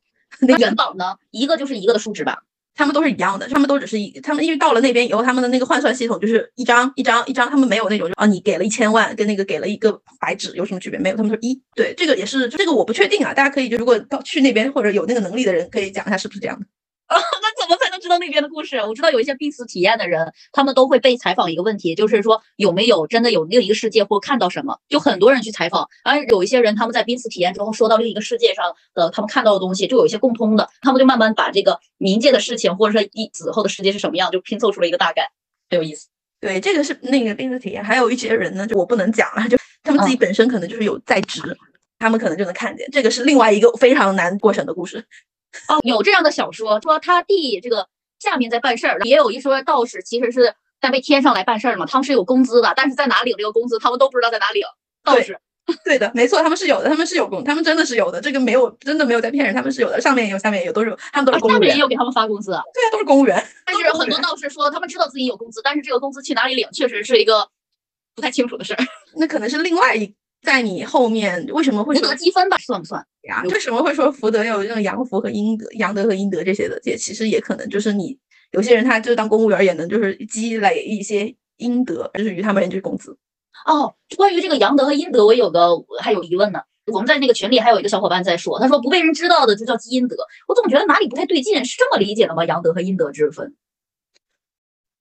[0.57, 2.43] 元宝呢，一个就是一个的数值吧。
[2.75, 10.97] 他们都是一样的，他们都只是一，他们因为到了那边以后，他们的那个换算系统就是一张一张一张，他们没有那种就啊，你给了一千万跟那个给了一个白纸有什么区别？
[10.97, 16.65] 没有，他们说一对，这个也是这个我不确定啊，大家可以就如果到去那边或者有那个能力的人可以讲一下是不是这样的。
[17.09, 18.77] 那怎么才能知道那边的故事？
[18.77, 24.79] 我知道有一些濒死体验的人，他们都会被采访一个问题，就是说有没有真的有另一个世界或看到什么？
[24.89, 35.29] 就很多人去采访，而有一些人他们在濒死体验之后说到另一个世界上的他们看到的东西，就有一些共通的，他们就慢慢把这个冥界的事情，或者说一死后的世界是什么样，就拼凑出了一个大概，
[35.69, 36.07] 很有意思。
[36.41, 41.39] 对，这个是那个濒死体验，还有一些人呢，就我不能讲了，就他们自己本身可能就是有在职，
[41.99, 45.05] 他们可能就能看见，这个是另外一个非常难过审的故事。
[45.67, 47.87] 哦，有这样的小说，说他弟这个
[48.19, 54.63] 下面在办事儿，也有一说道士其实是在被天上来办事儿嘛，他们是有工资的，但是在哪领这个工资，他们都不知道在哪领。
[55.03, 55.39] 道士，
[55.85, 62.61] 对的，没错，他们是有的，他们是有工，他们真的是有的，这个没有真的没有在骗人，他们是有的，上面也有，下面也有，都是有，他们都啊是公务员，下面也有给他们发工资啊。
[62.73, 63.43] 对啊，都是公务员。
[63.65, 67.49] 但是很多道士说，他们知道自己有工资，但是这个工资去哪里领，确实是一个
[68.15, 68.83] 不太清楚的事儿。
[69.15, 73.05] 那可能是另外一，在你后面为什么会福德积分吧，算不算？
[73.23, 73.43] 呀？
[73.49, 76.79] 为什么会说福德有这种阳福和阴德、阳德和阴德这些的？
[76.83, 78.17] 也其实也可能就是你
[78.51, 83.17] 有些人他就当公务员也能就是积累一些阴德，就是与他们而言就是工资。
[83.65, 86.61] 哦，关于这个阳德和阴德，我有个还有疑问呢。
[86.91, 90.15] 我们在那个群里还有一个小伙伴在说，他说不被人知道的就叫积阴德，
[90.47, 92.43] 我总觉得哪里不太对劲，是这么理解的吗？
[92.45, 93.53] 阳德和阴德之分？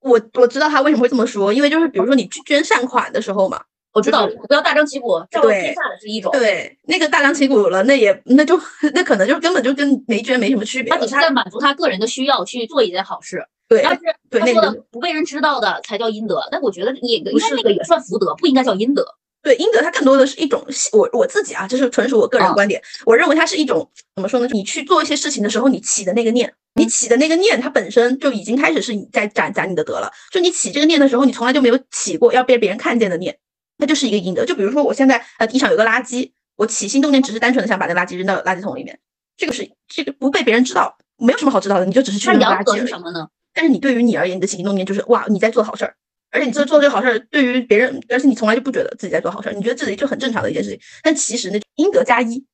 [0.00, 8.60] 我我知道他为什么会这么说，因为就是比如说你去捐善款的时候嘛，我知道不要大张旗鼓，照对天下的是一种，对，那个大张旗鼓了，那也那就
[8.94, 10.92] 那可能就根本就跟没捐没什么区别。
[10.92, 13.44] 他只是在满足他个人的需要去做一件好事。
[13.68, 19.06] 对但是对，他说那个的不被人知道的才叫阴德，但我觉得也应该那个也算福德，不应该叫阴德。
[19.42, 24.48] 对阴德，它更多的是一种我我自己啊，这是纯属我个人啊观点，我认为它是一种怎么说呢？
[24.52, 30.10] 你去做一些事情的时候，你起的那个念，你起的那个念，它本身就已经开始是你在攒攒你的德了。
[30.32, 33.38] 就你起这个念的时候，你从来就没有起过要被别人看见的念，
[33.78, 34.44] 它就是一个阴德。
[34.44, 38.98] 就比如说我现在呃地上有个垃圾，我起心动念只是单纯的想把那个垃圾扔到垃圾桶里面，
[39.36, 42.80] 这个是这个不被别人知道，没有什么好知道的，你就只是去扔垃圾而已。
[42.80, 43.28] 是什么呢？
[43.54, 45.96] 但是你对于你而言，你的起心动念就是哇，你在做好事儿，
[46.30, 50.78] 而且你做做这个好事儿，对于别人，而且你从来就不觉得自己在做好事儿，你觉得自己就很正常的一件事情。
[51.02, 52.44] 但其实那阴德加一，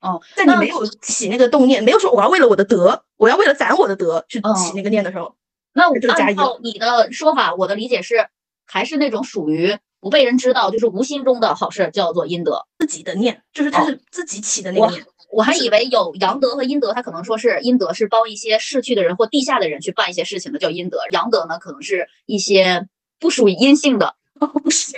[0.00, 5.36] 哦，在你没有起那个动念，没有说我要为了我的德，我要为了攒我的德去哦起那个念的时候，
[5.72, 8.28] 那我就加一照你的说法，我的理解是，
[8.66, 12.66] 还是那种属于不被人知道，就是无心中的好事，叫做阴德。
[12.80, 15.04] 自己的念就是它哦是自己起的那个我念。
[15.30, 22.88] 我还以为有阳德和阴德，他可能说是阴德是帮一些逝去的人或地下的人去办一些事情的，叫阴德；阳德呢，可能是一些
[23.18, 24.16] 不属于阴性的。
[24.40, 24.92] 哦 不是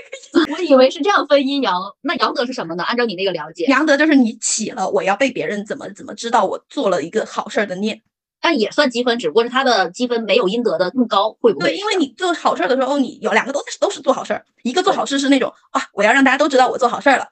[0.57, 2.83] 我以为是这样分阴阳，那阳德是什么呢？
[2.83, 8.01] 按照你那个了解，阳德就是你起了我要被别人怎么怎么知道我做了一个好事儿的念。
[8.45, 11.71] 但也算积分，只不过是他的积分没有应得的更高，会不会？
[11.71, 17.27] 对，因为你做好事儿的时候，你有两个都是都是做好事儿，一个做好事是那种啊，我要让大家都知道我做好事儿了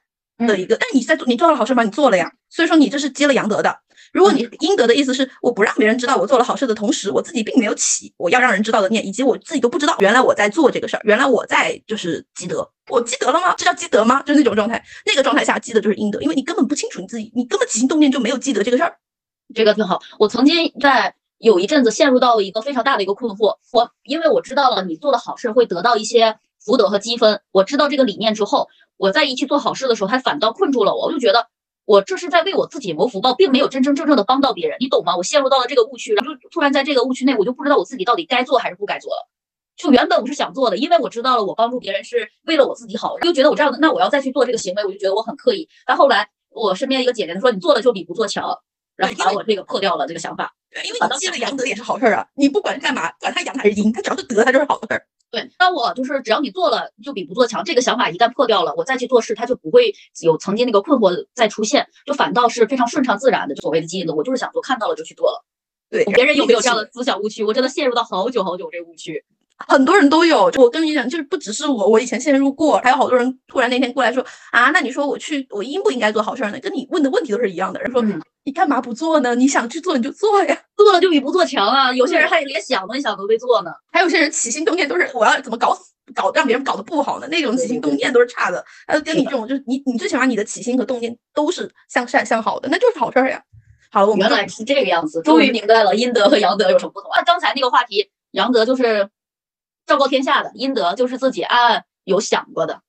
[0.46, 1.82] 的一个，但你在做你做了好事吗？
[1.82, 3.76] 你做了呀，所以说你这是积了阳德的。
[4.10, 13.54] 如果你应得的意思是我不让别人知道我做了好事的同时，我自己并没有起我要让人知道的念，以及我自己都不知道原来我在做这个事儿，原来我在就是积德，我积德了吗？
[13.58, 14.22] 这叫积德吗？
[14.22, 18.96] 就是那种状态，那个状态下积的就是阴德，因为你根本不清楚你自己，你根本起心动念就没有积德这个事儿。
[19.54, 20.00] 这个挺好。
[20.18, 31.48] 我曾经在有一阵子陷入到了一个非常大的一个困惑，我因为我知道了你做的好事会得到一些福德和积分，我知道这个理念之后，我在一去做好事的时候，它反倒困住了我，我就觉得
[31.84, 35.16] 我这是在为我自己谋福报，并没有真真正正的帮到别人，你懂吗？
[35.16, 39.28] 我陷入到了这个误区，然后就突然在这个误区内，我就不知道我自己到底该做还是不该做了。
[39.74, 45.68] 就原本我是想做的，因为我知道了我帮助别人是为了我自己好，就觉得我这样的，那我要再去做这个行为，我就觉得我很刻意。
[45.86, 48.56] 但后来我身边一个姐姐她说，你做的就比不做强，
[49.08, 50.54] 然后把我这个破掉了这个想法。
[50.70, 55.06] 对，因为你积了阳德也是好事儿啊，你不管干嘛，管他阳还是阴，他只要是德，他就是好事儿。
[55.30, 57.64] 对，那我就是只要你做了，就比不做强。
[57.64, 63.54] 这个想法一旦破掉了，我再去做事，它就不会有曾经那个困惑再出现，就反倒是非常顺畅自然的。
[63.54, 65.44] 就所谓的基因的，我就是想做，看到了就去做了。
[65.88, 67.42] 对，别人有没有这样的思想误区？
[67.44, 69.24] 我真的陷入到好久好久这个误区。
[69.68, 76.58] 很多人都有，我跟你讲，就是不只是我，我以前陷入过，还有好多人突然那天过来说啊，那你说我去，我应不应该做好事儿呢？
[76.60, 77.80] 跟你问的问题都是一样的。
[77.80, 78.02] 人说
[78.44, 79.34] 你干嘛不做呢？
[79.34, 81.92] 你想去做你就做呀，做了就比不做强啊。
[81.92, 87.28] 有些人还连想都没想都没做呢，还有些人起心动念都是我要怎么搞死搞让别人搞得不好呢？
[87.28, 88.64] 那种起心动念都是差的。
[88.86, 93.42] 他跟你这种就是你你最起码你的起心和动念都是向善向好的，那就是好事儿呀。
[93.90, 97.22] 好了，我们原来是这个样子，终于明白了阴德和阳德有什么不同啊。
[97.24, 99.08] 刚才那个话题，阳德就是。
[99.84, 102.82] 昭告天下的阴德就是自己暗暗有想过的，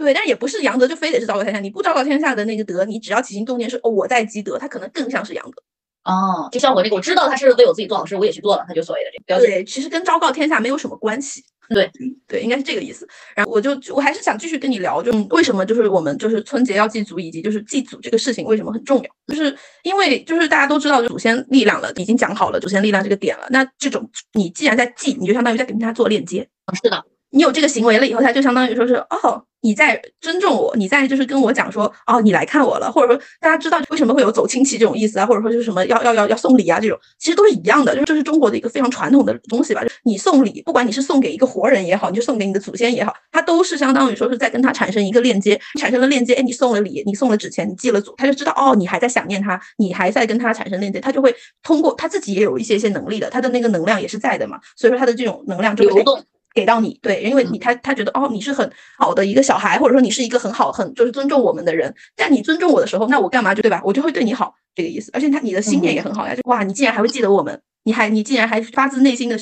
[0.00, 5.62] 对，但也不是杨德就非得是昭告天下，你不昭告天下的那个德，你只要起心动念是哦我在积德，他可能更像是杨德。
[6.04, 9.44] 哦，就像我这个，我知道他是为我自己做好事，我也去做了，他就所谓的这个。
[9.44, 11.44] 对，其实跟昭告天下没有什么关系。
[11.68, 11.88] 对，
[12.26, 13.06] 对，应该是这个意思。
[13.36, 19.34] 然后我就我还是想继续跟你聊，就为什么就是我们就是春节要祭祖，以及就是祭祖这个事情为什么很重要？
[19.34, 23.46] 就是因为就是大家都知道祖先力量了，已经讲好了祖先力量这个点了。
[23.50, 26.48] 那这种你既然在祭，你就相当于在跟他做链接。
[26.82, 27.04] 是的。
[27.30, 39.82] 你有这个行为了以后，他就相当于说是哦，你在尊重我，你在就是跟我讲说哦，你来看我了，或者说大家知道为什么会有走亲戚这种意思啊，或者说就是什么要要要要送礼啊这种，其实都是一样的，就是这是中国的一个非常传统的东西吧。
[40.02, 56.18] 你送礼，不管你是送给一个活人也好，你就送给你的祖先也好，他都是相当于说是在跟他产生一个链接，产生了链接，哎，你送了礼，你送了纸钱，你祭了祖，他就知道哦，你还在想念他，你还在跟他产生链接，他就会通过他自己也有一些些能力的，他的那个能量也是在的嘛，所以说他的这种能量就流动。
[56.54, 63.80] 给到你，对，因为你他他觉得哦，你是很好的一个小孩，或者说你是一个很好很就是尊重我们的人，但你尊重我的时候，那我干嘛就对吧？
[63.84, 69.38] 我就会对你好这个意思，而且他你的心念也很好呀，就哇，你竟然还会记得我们，你还你竟然还发自内心的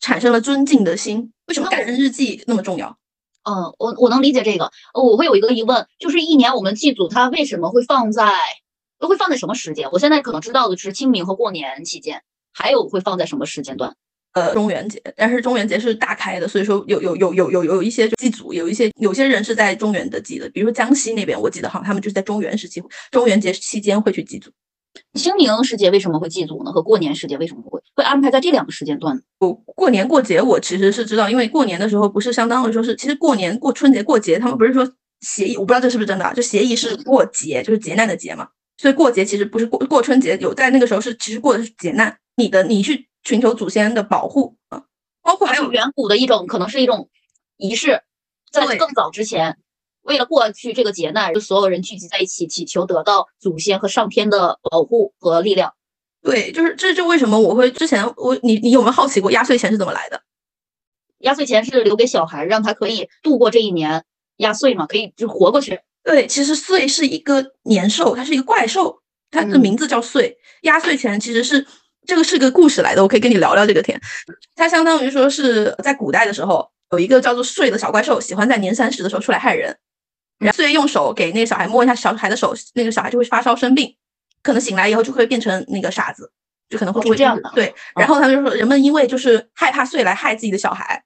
[0.00, 2.96] 产生了尊敬的心，为什么感恩日记那么重要？
[3.42, 8.32] 嗯，我我能理解这个，我会有一个疑问，就是一年我们祭祖，它为什么会放在
[8.98, 9.88] 都会放在什么时间？
[9.92, 13.94] 我现在可能知道的是清明和过年期间，还有会放在什么时间段？
[14.32, 24.50] 呃，中元节，但是中元节是大开的，所以说有有有有有有一些祭祖，有一些有些人是在中元的祭的，比如说江西那边，我记得哈，他们就是在中元时期，中元节期间会去祭祖。
[25.14, 26.70] 清明时节为什么会祭祖呢？
[26.70, 29.20] 和过年时节为什么不会会安排在这两个时间段？
[29.40, 34.88] 我过年过节我其实是知道，因为过年的时候不是相当于说是，其实过年过春节过节，他们不是说
[35.22, 36.32] 协议，我不知道这是不是真的啊？
[36.32, 38.46] 就协议是过节，就是劫难的劫嘛，
[38.78, 43.09] 所以过节其实不是过过春节，有在那个时候是其实过的是劫难，你的你去。
[43.22, 44.84] 寻求祖先的保护啊，
[45.22, 47.10] 包括还有远古的一种，可能是一种
[47.56, 48.02] 仪式，
[48.50, 49.58] 在更早之前，
[50.02, 55.74] 为了过去这个劫难，就所有人聚集在一起，祈求得到祖先和上天的保护和力量。
[56.22, 60.22] 对，就是这就为什么我会之前我你你有没有好奇过压岁钱是怎么来的？
[61.18, 64.04] 压岁钱是留给小孩，让他可以度过这一年
[64.38, 65.80] 压岁嘛，可以就活过去。
[66.02, 70.38] 对，其实岁是一个年兽，它是一个怪兽，它的名字叫岁。
[70.62, 71.66] 压岁钱其实是。
[72.06, 74.00] 这个是个故事来的，我可以跟你聊聊这个天。
[74.56, 79.76] 它相当于说是在古代的时候，有一个叫做岁的小怪兽，喜欢在年三十的时候出来害人。
[80.38, 83.94] 然后岁用手给那个小孩摸一下小孩的手，那个小孩就会发烧生病，
[84.42, 86.32] 可能醒来以后就会变成那个傻子，
[86.70, 87.52] 就可能会这样的。
[87.54, 91.04] 对，然后他们就说，人们因为就是害怕岁来害自己的小孩，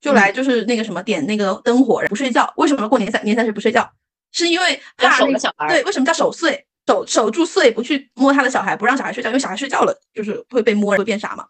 [0.00, 2.52] 就来就是那个什么点那个灯火不睡觉。
[2.58, 3.90] 为什么过年三年三十不睡觉？
[4.30, 5.68] 是因为怕那个小孩。
[5.68, 6.65] 对，为什么叫守岁？
[6.86, 11.44] 守守住岁，不去摸他的小孩，不让小孩睡觉，因为小孩睡觉了就是会被摸，会变傻嘛。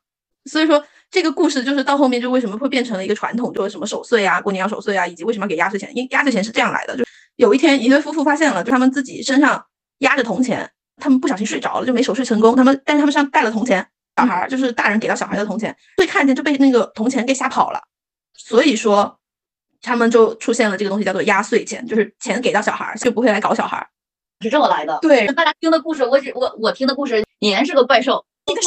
[0.47, 5.91] 所以说这个故事就是到后面就为什么会变成了一个传统，就是什么守岁啊，过年要守岁啊，以及为什么要给压岁钱？
[5.95, 7.05] 因压岁钱是这样来的，就
[7.37, 9.63] 有一天一对夫妇发现了，就他们自己身上
[9.99, 12.55] 压着铜钱，他们不小心睡着了，就没守岁成功。
[12.57, 17.83] 他们但是他们身上带了铜钱，小孩就是大人给到小孩的铜钱，被看见就被那个铜钱给吓跑了。
[18.35, 19.19] 所以说
[19.83, 23.87] 他们就出现了这个东西叫做压岁钱，就是钱给到小孩就不会来搞小孩。
[24.41, 28.25] 是这么来的，对，大家听的故事，我只我我听的故事，年是个怪兽，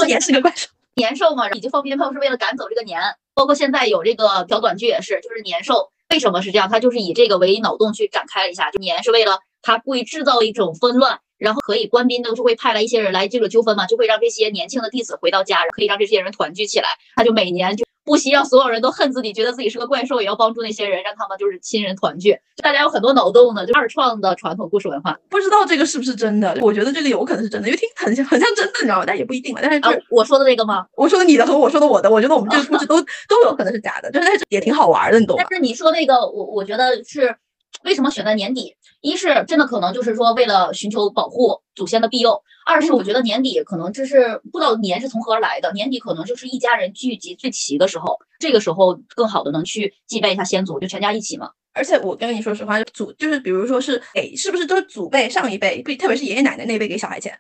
[0.07, 3.01] 年是个怪兽，年兽嘛，以及放鞭炮是为了赶走这个年，
[3.35, 5.91] 包括现在有这个小短剧也是，就是年兽。
[6.09, 6.69] 为什么是这样？
[6.69, 17.85] 他就是以这个为脑洞去展开了一下，就年是为了他故意制造一种纷乱，然后可以官兵都是会派来一些人来这个纠纷嘛，就会让这些年轻的弟子回到家，可以让这些人团聚起来，他就每年就。
[18.09, 22.35] 不惜让所有人都恨自己，觉得自己是个怪兽，也要帮助那些人，让他们就是亲人团聚。
[22.63, 25.15] 大家有很多脑洞的，就二创的传统故事文化。
[25.29, 26.57] 不知道这个是不是真的？
[26.59, 29.03] 我觉得这个有可能是真的，因为听很像很像真的，你知道吗？
[29.05, 29.59] 但也不一定嘛。
[29.61, 30.87] 但是就是我说的那个吗？
[30.95, 32.99] 我说的你的和我说的我的，我觉得我们这个故事都
[33.29, 35.45] 都有可能是假的，就是也挺好玩的，你懂吗？
[35.47, 37.37] 但是你说那个，我我觉得是。
[37.83, 38.75] 为什么选在年底？
[39.01, 42.31] 一是真的可能就是说为了寻求保护祖先的庇佑；
[42.65, 51.51] 二是我觉得年底可能这是不知道年是从何而来的，年底可能就是一家人聚集最齐的时候，这个时候更好的能去祭拜一下先祖，就全家一起嘛。
[51.71, 57.39] 而且我跟你说实话，祖就是比如说是给，是不是都是祖辈上一辈，特别是爷爷奶奶那辈给小孩钱，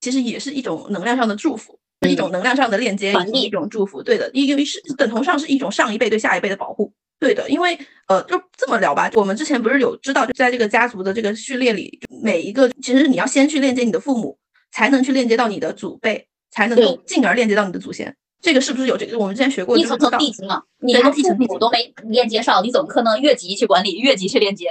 [0.00, 1.76] 其实也是一种能量上的祝福，
[2.08, 4.00] 一种能量上的链接，一种祝福。
[4.00, 6.92] 对的，因为是等同上是一种上一辈对下一辈的保护。
[7.24, 9.10] 对的，因为呃，就这么聊吧。
[9.14, 14.36] 我们之前不是有知道，就在这个家族的这个序列里，每一个其实你要先去链接你的父母，
[14.70, 18.14] 才能去链接到你的祖辈，才能够进而链接到你的祖先。
[18.42, 19.18] 这个是不是有这个？
[19.18, 20.62] 我们之前学过，一层层递级嘛。
[20.80, 24.68] 你连父母都没链接上，你怎么可能越级去管理，越级去链接？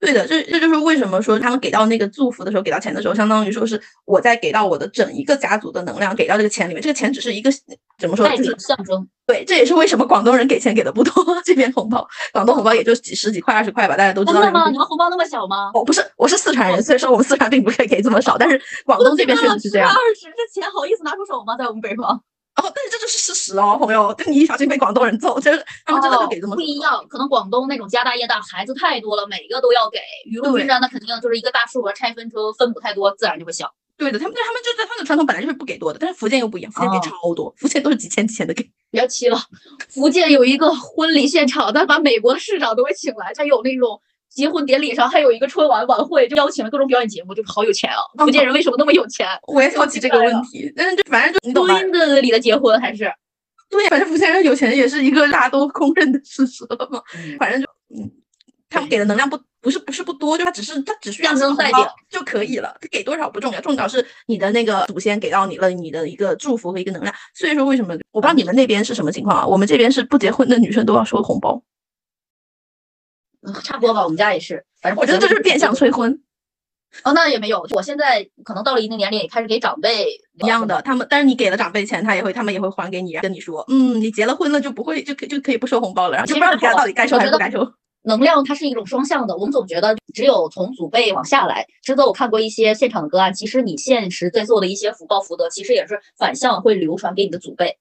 [0.00, 7.50] 对的，这这就是为什么说他们给到那个祝福的时候，给到钱的时候，相当于说是我在给到我的整一个家族的能量给到这个钱里面，这个钱只是一个
[7.98, 9.08] 怎么说，就是象征。
[9.26, 14.42] 对，这也是为什么广东人给钱给的不多，这边红包，广东红包也就几十几块、二十块吧，大家都知道。
[14.42, 14.68] 真的吗？
[14.68, 15.70] 你们红包那么小吗？
[15.72, 19.88] 哦，不是，我是四川人，所以说我们四川并不可以给这么少，但是广东这边确实是这样。
[19.88, 21.56] 二十，这钱好意思拿出手吗？
[21.56, 22.22] 在我们北方？
[22.56, 27.04] 哦，但是这就是事实哦，朋友，你一小心被广东人揍，就是他们真的会给这么不一样。
[27.08, 33.74] 可能广东那种家大业大，孩子太多了，每个都要给，雨露均沾，那肯定就是一个大数额拆分出分母太多，自然就会小。
[33.96, 38.68] 对的，他们他们就在他们的传统本来就是不给多的，但是福建又不一样，福建给超多，福建都是几千几千的给。
[38.90, 39.36] 别提了，
[39.88, 44.00] 福建有一个婚礼现场，他把美国的市长都给请来，他有那种。
[44.34, 47.98] 结婚典礼上还有一个春晚晚会，就邀请了各种表演节目，就好有钱啊！
[48.18, 49.26] 福建人为什么那么有钱？
[49.46, 50.70] 我也好奇这个问题。
[50.76, 51.80] 但是就反正就你懂吧？
[51.92, 53.10] 的里的结婚还是
[53.70, 57.00] 对，反正福建人有钱也是一个大家都公认的事实了嘛。
[57.38, 57.66] 反正就
[57.96, 58.10] 嗯，
[58.68, 62.76] 他们给的能量不不是不是不多，就他只是他只需要象征代表就可以了。
[62.80, 67.14] 他给多少不重要，重要是你的那个祖先给到你了你的一个祝福和一个能量。
[67.34, 69.46] 所以说为什么我不知道你们那边是什么情况啊？
[69.46, 71.62] 我们这边是不结婚的女生都要收红包。
[73.62, 76.20] 差不多吧，我们家也是，反正我觉得这就是变相催婚。
[77.02, 80.06] 哦，那也没有，我现在可能到了一定年龄，也开始给长辈
[80.40, 87.68] 一样的，他们，但是你给了长辈钱，他也会，他们也会还给你，跟你说，嗯，你结了婚了就不会，就可就可以不收红包了，然后就不知道你家到底该收还是不该收。
[88.06, 91.66] 能量它是一种双向的，我们总觉得只有从祖辈往下来。
[91.82, 97.78] 实则我看过一些现场的个案，其实你现实在做的一些福报福德，其实也是反向会流传给你的祖辈。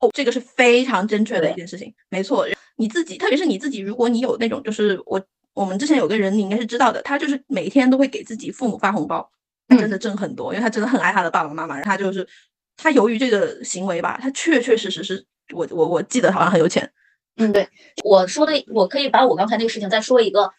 [0.00, 2.46] 哦，这个是非常正确的一件事情，没错。
[2.76, 5.22] 你自己，特别是你自己，如果你有那种，就是我。
[5.56, 9.26] 我们之前有个人，你应该是知道的，他就是每天都会给自己父母发红包，
[9.66, 11.80] 他真的挣很多，因为他真的很爱他的爸爸妈妈。
[11.80, 12.28] 他就是
[12.76, 15.24] 他由于这个行为吧，他确确实实是
[15.54, 16.92] 我我我记得好像很有钱。
[17.38, 17.66] 嗯，对，
[18.04, 20.52] 我说的我可以把我刚才那个事情再说一个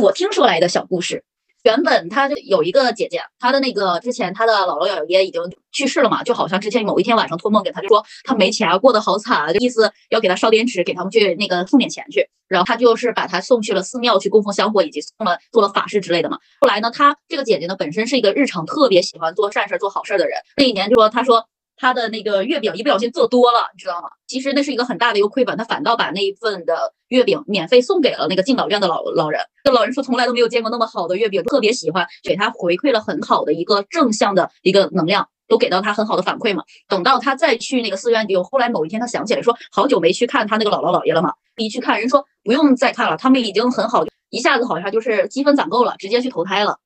[0.00, 1.24] 我听说来的小故事。
[1.64, 5.40] 原本他就有一个姐姐，她的那个之前她的姥姥姥爷已经
[5.72, 12.28] 去世了嘛，就好像之前某一天晚上托梦给他，就说他没钱啊，过得好惨，就意思要给他烧点纸，给他们去那个送点钱去。
[12.46, 16.38] 然后他就是把他送去了寺庙去供奉香火，以及送了做了法事之类的嘛。
[16.60, 20.38] 后来呢，他这个姐姐呢本身是一个日常特别喜欢做善事、做好事的人。
[20.58, 21.48] 那一年就说，他说。
[21.76, 24.08] 他的那个月饼一不小心做多了，你知道吗？
[24.26, 29.40] 其实那是一个很大的一个亏本，他反倒把那一份的月饼免费送给了那个敬老院的老老人。
[29.62, 36.62] 这老人说从来都没有见过那么好的月饼，特别喜欢，给他回馈了很好的一个正向的一个能量，都给到他很好的反馈嘛。
[36.88, 46.78] 等到他再去那个寺院，有后来某一天他想起来说，好久没去看他那个姥姥姥爷了嘛，一去看人说不用再看了，他们已经很好，一下子好像就是积分攒够了，直接去投胎了。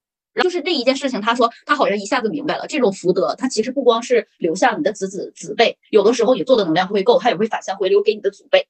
[0.43, 8.67] 就是这一件事情，他说他好像一下子明白了，这种福德，它其实不光是流向你的子子子辈，有的时候你做的能量会够，它也会反向回流给你的祖辈，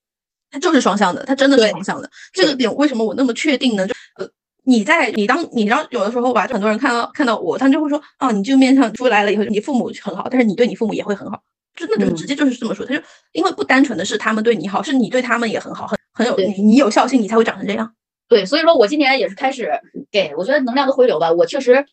[0.50, 2.10] 它就是双向的，它真的是双向的。
[2.32, 3.86] 这个点为什么我那么确定呢？
[3.86, 4.28] 就呃，
[4.64, 11.42] 你在你当你知道有的时候吧，很多人看到看到我，他就会说啊，你这个面相出来了以后，你父母很好，但是你对你父母也会很好，
[11.74, 12.84] 真的就直接就是这么说。
[12.84, 13.02] 他就
[13.32, 17.94] 因为不单纯的是他们对你好，是你对他们也很好，很很有你你有孝心，你才会长成这样。
[18.28, 19.70] 对，所以说我今年也是开始
[20.10, 21.86] 给，我觉得能量的回流吧，我确实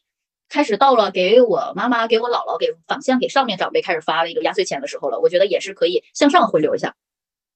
[0.50, 5.20] 开始到了给我妈妈、给我姥姥、给反向给上面长辈开始发了一个压岁钱的时候了。
[5.20, 6.94] 我觉得也是可以向上回流一下。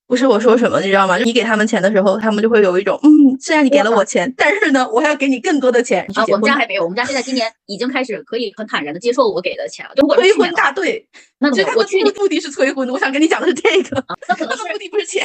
[0.06, 1.18] 不是我说什么，你知道吗？
[1.18, 6.04] 你给他们钱的时候，他们就会有一种，嗯，虽然你给了我钱，但是呢，我还要给你更多的钱。
[6.14, 9.94] 啊，我们家还没有，我们家现在今年已经开始可以很坦然的接受我给的钱了。
[10.16, 11.06] 催婚大队，
[11.38, 15.24] 那我去年目的是催婚，我想跟你讲的是这个，那可能目的不是钱。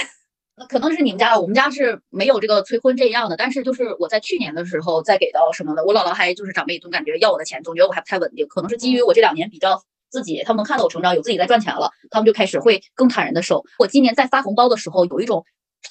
[0.57, 3.35] 那可能是你们家，我们家是没有这个催婚这样的。
[3.35, 8.47] 但是就是我在去年的时候再给到什么的，我姥姥还就是长辈总感觉要我的钱，总觉得我还不太稳定。
[8.47, 13.65] 可能是基于我这两年比较自己，他们能看到我成长，有自己在赚钱了，他们就开始会更坦然的收。
[13.79, 15.43] 我今年在发红包的时候，有一种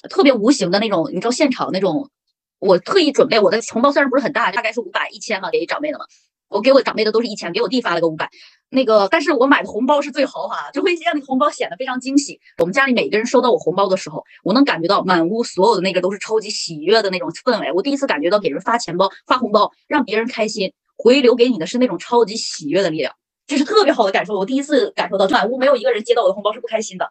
[0.09, 2.09] 特别无形的那种，你知道现场那种，
[2.57, 6.05] 我特意准备我的红包虽然不是很大，大概是五百、一千嘛，给长辈的嘛。
[6.47, 8.29] 我给我长辈的都是一千，给我弟发了个五百。
[8.69, 12.39] 那个，但是我买的红包是最豪华，就会让那个红包显得非常惊喜。
[12.57, 17.71] 我们家里每个人收到我红包的时候，我能感觉到满屋所有的那个都是超级喜悦的那种氛围。
[17.71, 23.13] 我第一次感觉到给人发钱包、发红包，让别人开心，回流给你的是那种超级喜悦的力量，
[23.47, 24.33] 这是特别好的感受。
[24.35, 27.09] 我第一次感受到满屋没有一个人接到我的红包是不开心的，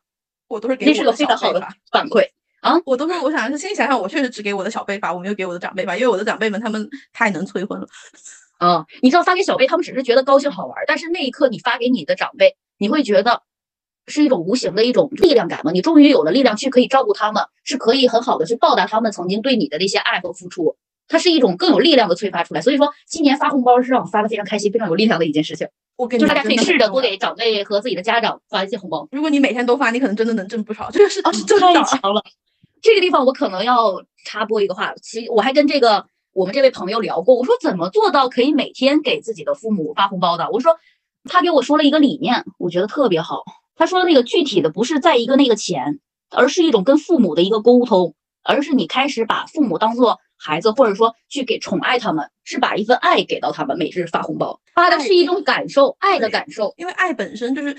[0.48, 2.28] 我都是给那是个非常好的反馈
[2.60, 2.80] 啊！
[2.84, 7.86] 我都是我想，心里想想，我确实只给我的小辈发，我没有给我的长辈发，因为我的长辈们他们太能催婚了。
[8.58, 13.42] 啊，你知道发给小辈，他们只是觉得高兴好玩，但是那一刻你发给你的长辈，你会觉得
[14.06, 15.72] 是一种无形的一种力量感吗？
[15.72, 20.76] 你终于有了力量去可以照顾他们，是可以很好的去报答他们曾经对你的那些爱和付出，
[21.08, 22.60] 它是一种更有力量的催发出来。
[22.60, 25.68] 所以说，今年发红包是让我发的非常开心、非常有力量的一件事情。
[25.96, 29.08] 我跟就大家可以试着多给长辈和自己的家长发一些红包。
[29.10, 30.90] 如果你每天都发，你可能真的能挣不少。
[30.90, 31.30] 这个是太
[31.84, 32.22] 强了。
[32.82, 36.06] 这个地方我可能要插播一个话，其实我还跟这个。
[36.34, 40.50] 我们这位朋友聊过，我说怎么做到可以每天给自己的父母发红包的？
[40.50, 40.76] 我说
[41.24, 43.44] 他给我说了一个理念，我觉得特别好。
[43.76, 57.76] 他说那个具体的不是在一个那个钱，而是一种跟父母的一个沟通，而是你开始把父母当做孩子，或者说去给宠爱他们，是把一份爱给到他们，每日发红包，发的是一种感受，爱的感受，因为爱本身就是。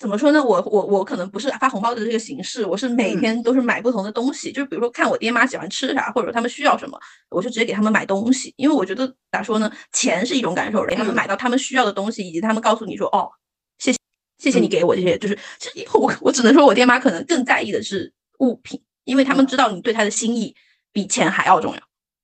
[0.00, 0.42] 怎么说呢？
[0.42, 4.50] 我我我可能不是发红包的这个形式，我是每天都是买不同的东西。
[4.50, 8.54] 就是比如说看我爹妈喜欢吃啥，或者他们需要什么，我就直接给他们买东西。
[8.56, 13.30] 因为我觉得咋说呢，钱是一种感受，给他们买到他们需要的东西，以及他们告诉你说哦，
[13.78, 13.98] 谢谢
[14.38, 20.54] 谢谢你给我这些，就是其实 我我只能说我爹妈可能更在意的是物品，因为他们知道你对他的心意
[20.90, 21.80] 比钱还要重要。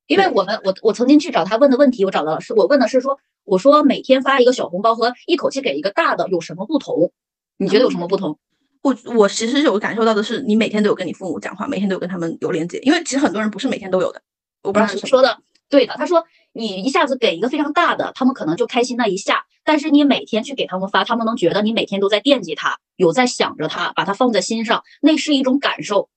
[0.06, 7.12] 因为我们我我曾经去找他问的问题，我找到了，是我问的是说，我说每天发一个小红包和一口气给一个大的有什么不同？
[7.58, 8.38] 你觉得有什么不同？
[8.80, 12.78] 我我其实有感受到的是，你每天都有跟你父母讲话，每天都有跟他们有连接。
[12.78, 14.22] 因为其实很多人不是每天都有的。
[14.62, 15.38] 我不知道是说的
[15.68, 15.94] 对的。
[15.96, 19.44] 他说你一下子给一个非常大的，他们可能就开心那一下。
[19.64, 26.08] 但是你每天去给他们发，他们能觉得你每天都在惦记他，有在想着他，把他放在心上，那是一种感受。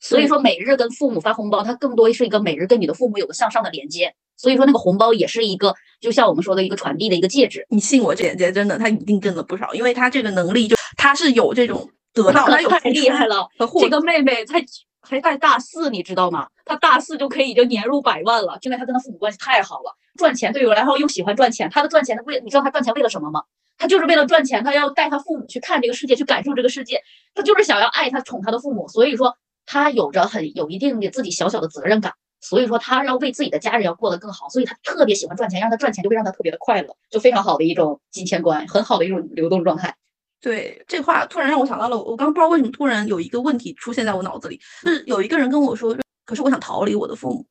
[0.00, 4.14] 所以说，每日跟父母发红包，它更多是一个每日跟你的父母有个向上的连接。
[4.36, 7.66] 所以说，那个红包也是一个，就像我们说的一个传递的一个介质。
[7.70, 13.48] 你信我，姐姐真的，她一定挣了不少，因为她这个能力就她是有这种得到， 她有太厉害了。
[13.80, 14.64] 这个妹妹才
[15.00, 16.48] 还在大四，你知道吗？
[16.64, 19.94] 她大四就可以已经年入百万了，因为她跟她父母关系太好了。
[20.16, 23.42] 赚钱对我来说又喜欢赚钱，她的赚钱的为，你知道她赚钱为了什么吗？
[23.76, 27.00] 她就是为了赚钱，她要带她父母去看这个世界，去感受这个世界。
[27.34, 32.12] 她就是想要爱她宠她的父母，所以说她有着很有一定的自己小小的责任感。
[32.44, 39.96] 所以说他要为自己的家人要过得更好，所以他特别喜欢赚钱，让他赚钱就会让他特别的快乐，就非常好的一种金钱观，很好的一种流动状态。
[40.42, 47.46] 对，这话突然让我想到了，我刚不知道为什么突然有一个问题出现在我脑子里，就是有一个人跟我说，可是我想逃离我的父母。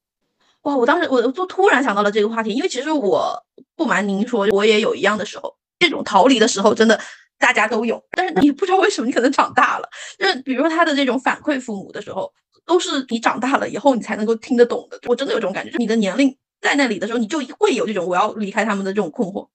[0.62, 3.44] 哇，我当时我就突然想到了这个话题，因为其实我
[3.76, 7.00] 不瞒您说，我也有一样的时候，这种逃离的时候真的
[7.40, 9.90] 大家都有，但是你不知道为什么你可能长大了，
[10.20, 12.32] 就是比如说他的这种反馈父母的时候。
[12.66, 19.48] 都是你长大了以后你才能够听得懂的，我真的有这种感觉，你的年龄在那里的时候，你就会有这种我要离开他们的这种困惑。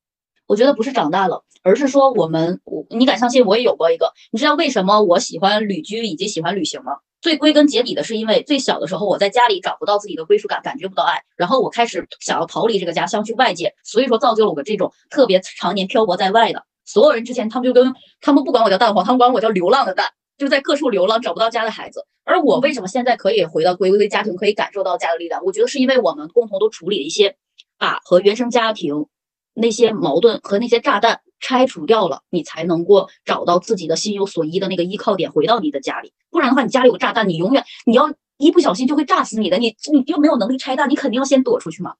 [0.46, 4.12] 我觉得不是长大了，而是说我们，我你敢相信我也有过一个？
[4.30, 6.92] 你知道为什么我喜欢旅居以及喜欢旅行吗？
[7.20, 16.64] 最归根结底的是因为最小的时候我在家里找不到自己的归属感，感觉不到爱，然后我开始想要逃离这个家乡去外界，所以说造就了我这种特别常年漂泊在外的。
[16.84, 20.12] 所有人之前他们就跟他们不管我叫蛋黄，他们管我叫流浪的蛋。
[20.38, 22.06] 就在各处流浪，找不到家的孩子。
[22.24, 25.42] 而我为什么现在可以回到归归家庭，可以感受到家的力量？
[25.44, 27.36] 我觉得是因为我们共同都处理了一些，
[27.76, 29.06] 把和原生家庭
[29.54, 36.12] 那些矛盾和那些炸弹拆除掉了，你才能够找到自己的心有所依的那个依靠点，回到你的家里。
[36.30, 39.58] 不然的话，你家里有炸弹，你永远你要一不小心就会炸死你的。
[39.58, 41.94] 你你又没有能力拆弹，你肯定要先躲出去嘛。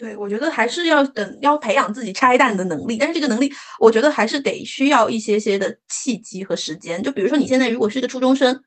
[0.00, 2.96] 对，我觉得还是要等，要培养自己拆弹的能力。
[2.96, 7.02] 但是这个能力，我觉得还是得需要一些些的契机和时间。
[7.02, 8.62] 就比如说，你现在如果是个初中生，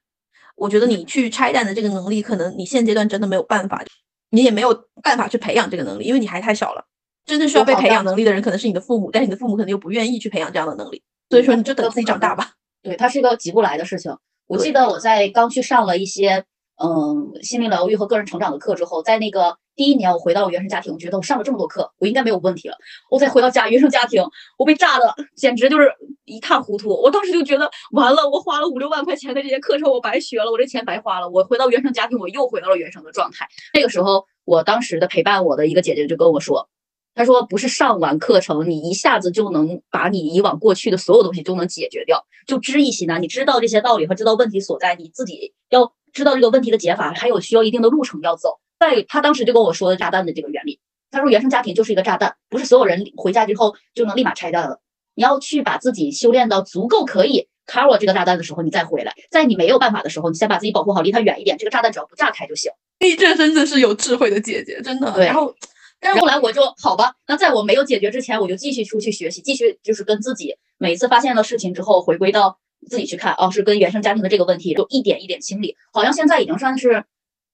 [0.56, 3.84] 我觉得你去拆弹的这个能力，可能你现阶段真的没有办法，
[4.30, 6.86] 你也没有办法去培养这个能力，因为你还太小了。
[7.26, 11.02] 真正需要被培养能力的人，可能是你的父母，但是你的父母可能又不愿意去培养这样的能力。
[11.32, 12.52] 所以说，你就等自己长大吧。
[12.84, 14.16] 对，它是一个急不来的事情。
[14.46, 16.46] 我记得我在刚去上了一些
[16.78, 19.58] 嗯心灵疗愈和个人成长的课之后，在那个。
[19.76, 22.76] 第一年我回到我原生家庭，我觉得我上了这么多课，我应该没有问题了。
[23.09, 24.24] 我再回到家原生家庭，
[24.57, 25.91] 我被炸的简直就是
[26.26, 26.89] 一塌糊涂。
[26.89, 31.30] 我当时就觉得完了，我花了五六万块钱的这些课程，我白学了，我这钱白花了。
[31.30, 33.47] 我回到原生家庭，我又回到了原生的状态。
[33.74, 36.69] 那个时候，我当时的陪伴我的一个姐姐就跟我说
[37.15, 43.21] ：“他说不是上完课程，你一下子就能把你以往过去的所有东西都能解决掉，就知易行难。
[43.21, 48.59] 你知道这些道理和知道问题所在，你自己要知道这个问题的解法，还有需要一定的路程要走。
[48.90, 50.80] 在他当时就跟我说的炸弹的这个原理，
[51.12, 54.80] 他说原生家庭就是一个炸弹，不是所有人回家之后就能立马拆弹了。
[55.16, 59.14] 你要去把自己修炼到足够可以 cover 这个炸弹的时候，你再回来。
[59.32, 62.72] 在你没有办法的时候，你先把自己保护好，离他远一点，这个炸弹只要不炸开就行。
[63.00, 65.12] 你这真的是有智慧的姐姐，真的。
[65.12, 65.56] 对，然后。
[66.06, 72.60] 但是后来我就好吧，那在我没有解决之前，我就继续出去学习，继续就是跟自己每一次发现了事情之后，回归到
[72.90, 75.78] 自己去看，哦，是跟原生家庭的这个问题，就一点一点清理。
[75.94, 77.06] 好像现在已经算是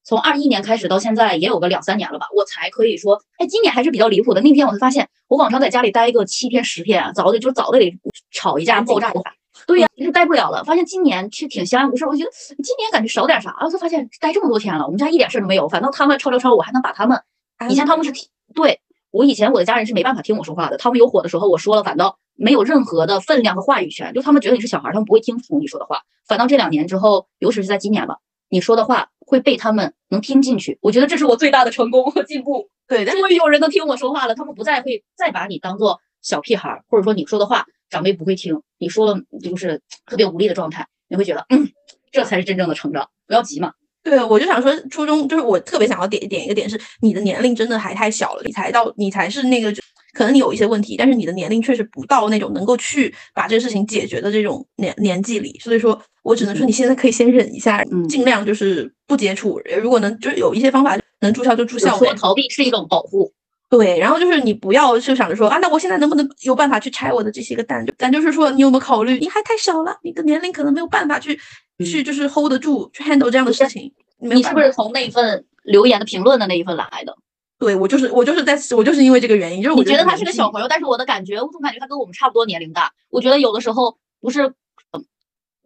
[0.10, 4.42] 从二一年开始到现在也有个两三年了吧，我才可以说，哎，今年还是比较离谱的。
[4.42, 7.96] 那天我才发现，我往常在家里待个七天十天，早的就早的得
[8.32, 9.20] 吵一架爆炸一
[9.68, 10.64] 对呀，就待不了了。
[10.64, 15.70] 发现今年其实挺相安无事，我觉得今年感觉少点啥，然后才发现待这么多天了，我们家一点事儿都没有。
[15.70, 17.22] 反倒他们吵吵吵，我还能把他们，
[17.70, 18.12] 以前他们是。
[18.56, 18.80] 对
[19.12, 26.02] 我以前我的家人是没办法听我说话的，他们有火的时候我说了，反倒没有任何的分量和话语权，就他们觉得你是小孩，他们不会听从你说的话。
[26.28, 28.18] 反倒这两年之后，尤其是在今年吧，
[28.50, 32.70] 你说的话会被他们能听进去，我觉得这是我最大的成功和进步。
[32.88, 41.72] 对，终于有人能听我说话了，他们不再会再把你当做小屁孩，或者说你说的话长辈不会听，你说了就是特别无力的状态，你会觉得嗯，
[42.12, 43.74] 这才是真正的成长，不要急嘛。
[44.04, 49.72] 对，我就想说，初中就是我特别想要点点一个点是，你的年龄真的还太小了，你才到，你才是那个，
[50.14, 62.14] 可能你有一些问题，但是你的年龄确实不到那种能够去把这个事情解决的这种年年纪里，所以说我只能说你现在可以先忍一下，尽量就是不接触，如果能就是有一些方法能住校就住校呗。
[62.16, 63.32] 逃避是一种保护。
[63.70, 67.86] 对，然后就是你不要就想着说啊，那我现在能不能有办法去拆我的这些个蛋？
[67.98, 69.20] 咱就是说，你有没有考虑？
[69.20, 71.40] 你还太小了，你的年龄可能没有办法去
[71.86, 73.94] 去就是 hold 得住，去 handle 这样的事情。
[74.20, 77.16] 你是不是从那一份留言的评论的那一份来的？
[77.60, 82.92] 对我就是我就是在我就是因为这个原因，就是我觉得他是个小朋友，但是我的感觉，我总感觉他跟我们差不多年龄大。
[83.10, 84.54] 我觉得有的时候不是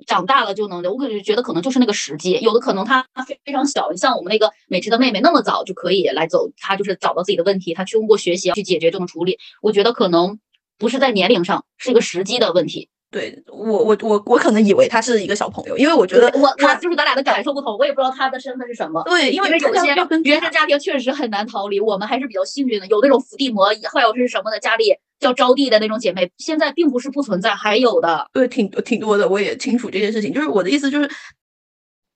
[0.05, 9.37] 长大了就能，我感觉觉得可能就是那个时机，有的可能他非非常小，你像我们那个美芝的妹妹那么早就可以来走，他就是找到自己的问题，他去通过学习去解决这种处理。
[9.61, 10.39] 我觉得可能
[10.77, 12.89] 不是在年龄上，是一个时机的问题。
[13.13, 19.03] 对我我我我可能以为他是一个小朋友，因为我觉得我我就是咱俩的感受不同，我也不知道他的身份是什么。
[19.03, 19.85] 对，因为有些
[20.23, 24.85] 原生家庭确实很难逃离，我们还是比较幸运的，有那种伏地魔，还有是什么的，家里
[25.19, 28.27] 叫招娣的那种姐妹，现在并不是不存在，还有的。
[28.33, 30.33] 对，挺挺多的，我也清楚这件事情。
[30.33, 31.07] 就是我的意思就是，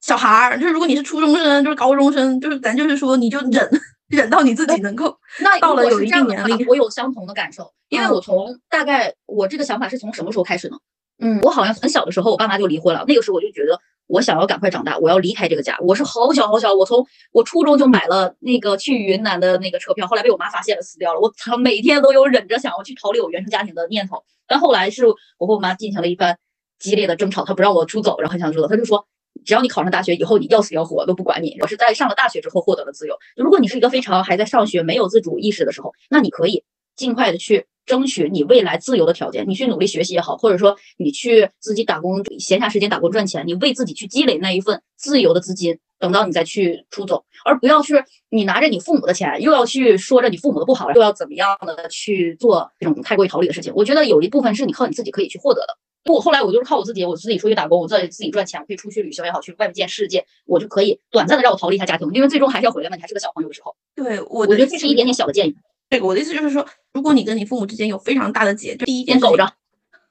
[0.02, 3.70] 小孩儿，就是如果你是初中生，就是高中生，就是咱就是说，你就忍
[4.08, 5.18] 忍到你自己能够。
[5.40, 10.78] 那到了有一定年龄，我有相同的感受，因为我从大概我这个想法是从什么时候开始呢？
[11.20, 13.04] 嗯，我好像很小的时候，我爸妈就离婚了。
[13.08, 15.76] 那个时候我就觉得，我想要赶快长大，我要离开这个家。
[15.82, 21.20] 我是好小好小，我从我初中就买了那个去云南的那个车票，后来被我妈发现了，死掉了。
[21.20, 24.24] 我操，每天都有忍着想要去逃离我原生家庭的念头。
[24.48, 25.08] 但后来是
[25.40, 26.38] 我和我妈进行了一番
[26.78, 28.68] 激烈的争吵，她不让我出走，然后很想出走。
[28.68, 29.08] 她就说，
[29.48, 31.58] 只要你考上大学，以后你要死要活都不管你。
[31.62, 33.16] 我是在上了大学之后获得了自由。
[33.36, 36.64] 如果你是一个非常还在上学、没有自主意识的时候，那你可以
[36.96, 37.66] 尽快的去。
[37.88, 53.72] 争取你未来自由的条件，你去努力学习也好，或者说你去自己打工，闲暇时间打工赚钱，你为自己去积累那一份自由的资金，等到你再去出走，而不要是你拿着你父母的钱，又要去说着你父母的不好，又要怎么样的去做这种太过于逃离的事情。
[53.74, 55.78] 我觉得有一部分是你靠你自己可以去获得的。
[56.08, 63.76] 我后来我就是靠我自己，我自己出去打工，我自己自己赚钱，我可以出去旅行也好，去外面见世界，我就可以短暂的让我逃离一下家庭，因为最终还是要回来嘛，你还是个小朋友的时候。
[63.96, 65.56] 对我，我觉得这是一点点小的建议。
[65.90, 69.54] 这个我的意思就是说，如果你跟你父母之间有非常大的结，就第一件狗着，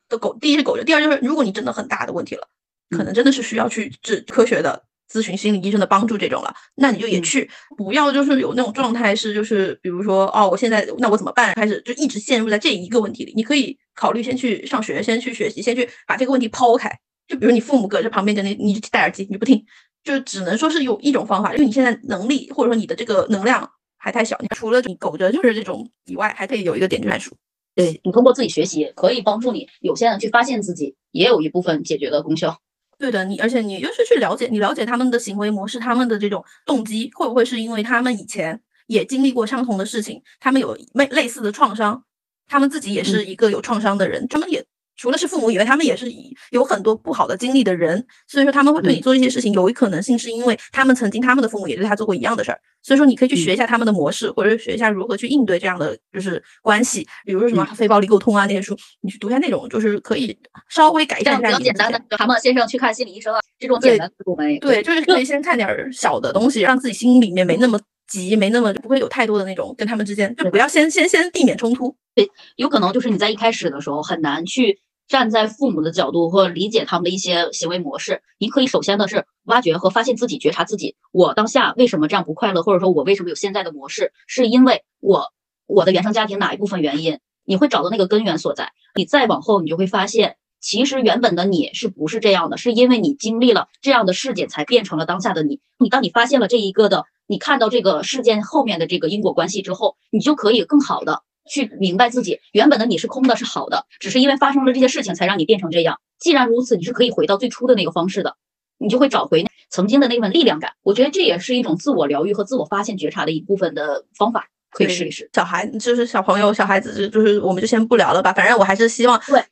[0.08, 2.48] 的狗，第一是狗着，第二就是如果你真的很大的问题了，
[2.90, 11.54] 可能真的是需要去治科学的咨询心理医生的帮助这种了，那你就也去，不要就是有那种状态是就是比如说哦，我现在那我怎么办？
[11.54, 16.90] 开始就一直陷入在这一个问题里，你可以考虑先去上学，先去学习，先去把这个问题抛开。
[17.28, 19.64] 就比如你父母搁这旁边跟你，你戴耳机，你不听，
[20.04, 23.70] 就只能说是有一种方法，因为你现在能力或者说你的这个能量。
[23.98, 27.36] 还太小，你除了你苟着就是这种以外，还可以有一个点，就是数。
[27.74, 32.56] 对你通过自己学习，可以帮助你有限的去发现自己，也有一部分解决的功效。
[32.98, 42.02] 对的，你而且你就是去了解，你了解他们的行为模式，他们的这种动机，会不会是因为他们以前也经历过相同的事情，他们有类类似的创伤，
[42.46, 44.64] 他们自己也是一个有创伤的人，他们也。
[44.96, 46.06] 除了是父母以外，他们也是
[46.50, 60.36] 有很多不好的经历的人，所以说他们会对你做一些事情，有一可能性是因为他们曾经他们的父母也对他做过一样的事儿，所以说你可以去学一下他们的模式，或者学一下如何去应对这样的就是关系，比如说什么非暴力沟通啊那些书，你去读一下那种，就是可以
[60.68, 61.48] 稍微改善一下。
[61.48, 64.58] 比较简单的，蛤蟆先生去看心理医生啊，这种简单的入门。
[64.60, 67.78] 对，就是可以先看点小的东西，让自己心里面没那么
[68.08, 71.94] 急，没那么不会有太多的那种跟他们之间，就不要先先先避免冲突。
[72.14, 72.26] 对
[72.56, 78.22] 有可能就是你在一开始的时候很难去站在父母的角度或理解他们的一些行为模式。
[78.38, 85.32] 你可以首先的是挖掘和发现自己，觉察自己，我当下为什么这样不快乐，或者说我为什么有现在的模式，是因为我
[85.66, 87.18] 我的原生家庭哪一部分原因？
[87.44, 88.72] 你会找到那个根源所在。
[88.96, 92.56] 你再往后，你就会发现，其实原本的你是不是这样的？
[92.56, 95.60] 是因为你经历了这样的事件，才变成了当下的你。
[95.78, 106.00] 你当你发现了这一个的，你看到这个事件后面的这个因果关系之后，你就可以更好的去明白自己原本的你是空的，是好的，只是因为发生了这些事情才让你变成这样。
[106.18, 108.36] 既然如此，你是可以回到最初的那个方式的，
[108.78, 110.72] 你就会找回曾经的那份力量感。
[110.82, 114.48] 我觉得这也是一种自我疗愈和自我发现觉察的一部分的方法。
[114.70, 118.30] 可以试一试，小孩就是小朋友、小孩子，就是我们就先不聊了吧。
[118.32, 119.42] 反正我还是希望对，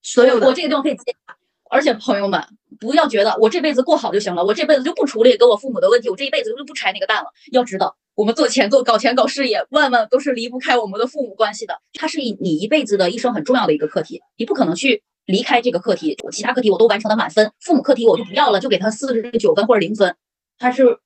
[0.00, 1.14] 所有的我这个地方可以接。
[1.76, 2.42] 而且朋友们
[2.80, 7.30] 不要觉得我这辈子过好就行了，我这辈子就不处理跟我父母的问题，我这一辈子就不拆那个蛋了。
[7.52, 11.78] 要知道，我们做钱、做搞钱、搞事业，万万都是离不开我们的父母关系的。
[11.92, 16.16] 它是你一辈子的一生很重要的一个课题，你不可能去离开这个课题。
[16.24, 20.16] 我其他课题我都完成了满分，父母课题我就不要了，就给他四十九分或者零分。
[20.58, 20.98] 它是，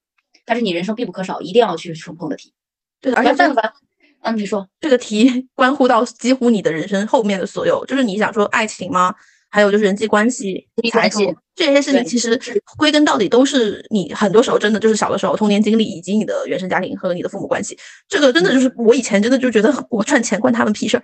[0.47, 2.53] 它是你人生必不可少、一定要去触碰的题。
[3.01, 3.73] 对，而且但凡。
[4.23, 9.14] 嗯，你说这个题 关乎到几乎你的人生后面的所有，就是你想说爱情吗？
[9.51, 12.40] 还有就是人际关系、财富这些事情，其实
[12.78, 17.76] 归根到底都是你很多时候真的就是小的时候童年经历以及你的原生家庭和你的父母关系。
[18.09, 21.03] 这个真的就是我以前真的就觉得我赚钱关他们屁事儿。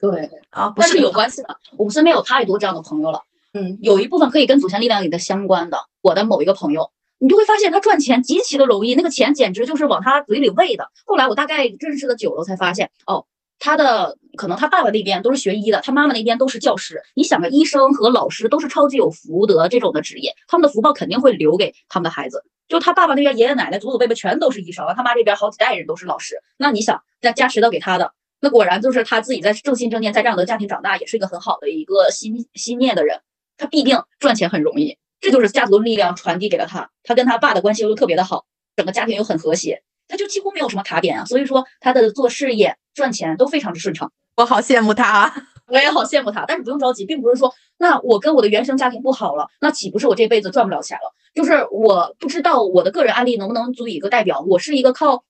[0.00, 1.56] 对 啊，但是有关系的。
[1.76, 3.22] 我们身边有太多这样的朋友了。
[3.54, 5.78] 嗯，有一部分可以跟祖先力量里的相关的。
[6.02, 6.90] 我的某一个朋友。
[7.22, 10.88] 你就会发现他赚钱极其的容易，那个钱简直就是往他嘴里喂的。
[11.04, 13.26] 后来我大概认识的久了，才发现哦，
[13.58, 17.02] 他的可能他爸爸那边都是学医的，他妈妈那边都是教师。
[17.14, 22.44] 你想啊医生和老师都是超级有福德这种的职业，他们的福报肯定会留给他们的孩子。
[22.68, 26.40] 就他爸爸那边爷爷奶奶祖祖辈辈全都是医生，他妈这边好几代人都是老师。
[26.56, 33.20] 那你想再加持到给他的，那果然就是他自己在正心正念，在这样的家庭长大，也是一个很好的一个心心念的人，
[33.56, 34.96] 他必定赚钱很容易。
[35.20, 41.24] 这就是家族的力量传递给了他，他跟他爸的关系又特别的好，整个家庭又很和谐，他就几乎没有什么卡点啊。
[41.24, 45.34] 所以说他的做事业赚钱都非常之顺畅，我好羡慕他，啊，
[45.68, 46.44] 我也好羡慕他。
[46.46, 51.14] 但是不用着急，并不是说那我跟我的原生家庭不好了，那岂不是我这辈子赚不了钱了？
[51.34, 55.24] 就是我不知道我的个人案例能不能足以一个代表，我是一个靠。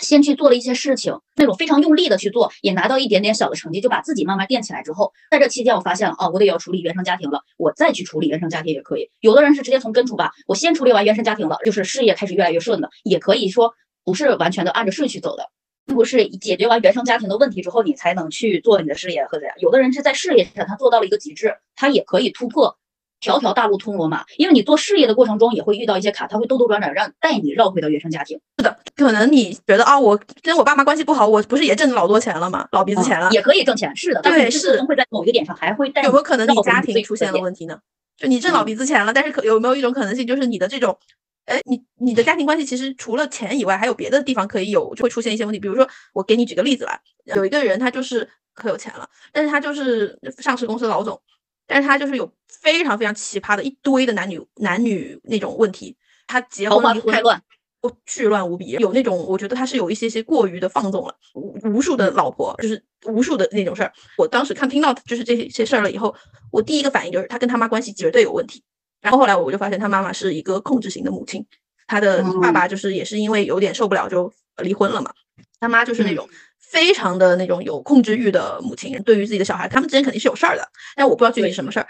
[0.00, 9.08] 先去做了一些事情，那种非常用力的去做，也拿到一点点小的成绩，就把自己慢慢垫起来之后，在这期间我发现了，哦，我得要处理原生家庭了，我再去处理原生家庭也可以。
[9.20, 13.72] 有的人是直接从根出发，我先处理完原生家庭了，就是事业开始越来越顺的，也可以说
[14.04, 15.50] 不是完全的按着顺序走的，
[15.86, 19.54] 并不是解决完原生家庭的问题之后，你才能去做你的事业和怎样。
[19.58, 22.78] 有的人是在事业上他做到了一个极致，他也可以突破。
[23.20, 28.38] 条条大路通罗马，因为你做事业的过程中也会遇到一些坎，他会兜兜转转，让带你绕回到原生家庭。
[28.58, 32.68] 是的，可能你觉得啊，我跟我爸妈关系不好，我不是也挣老多钱了吗？
[32.72, 33.96] 老鼻子钱了，也可以挣钱。
[33.96, 36.02] 是的，但，是会在某一个点上还会带。
[36.02, 37.78] 有没有可能你家庭出现了问题呢？
[38.18, 40.98] 就你挣老鼻子钱了，但是可有没有一种可能性，就是你的这种，
[41.46, 45.58] 哎，你你的家庭关系其实除了钱以外，还有别的地方可以有，就会出现一些问题。
[45.58, 47.00] 比如说，我给你举个例子吧，
[47.36, 51.20] 有一个人他就是可有钱了，但是他就是上市公司老总。
[51.66, 57.42] 但是他就是有非常非常奇葩的一堆的男女男女那种问题，他结婚太乱，
[57.80, 58.72] 哦，巨乱无比。
[58.72, 63.90] 有那种我觉得他是有一些些过于的放纵了，无无数的老婆，就是无数的那种事儿。
[64.18, 66.14] 我当时看听到就是这些事儿了以后，
[66.50, 68.62] 我第一个反应就是他跟他妈关系绝对有问题。
[69.04, 71.46] 然后后来我就发现他妈妈是一个控制型的母亲，
[71.86, 75.12] 他的爸爸就是也是因为有点受不了就离婚了嘛，
[75.60, 76.28] 他妈就是那种。
[76.58, 81.86] 非常的那种有控制欲的母亲，对于自己的小孩，他们之间肯定是有事儿的，但我不知道具体什么事儿。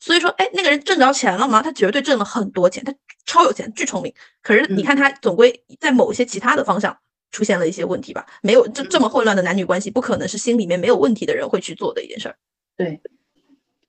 [0.00, 1.60] 所以说，哎，那个人挣着钱了吗？
[1.60, 2.94] 他绝对挣了很多钱，他
[3.26, 4.14] 超有钱，巨聪明。
[4.40, 6.96] 可是你看他总归在某些其他的方向
[7.32, 8.24] 出现了一些问题吧？
[8.40, 12.36] 没有这这么混乱的男女关系，不可能是心里面没有问题的人会去做的一件事儿。
[12.78, 12.98] 对，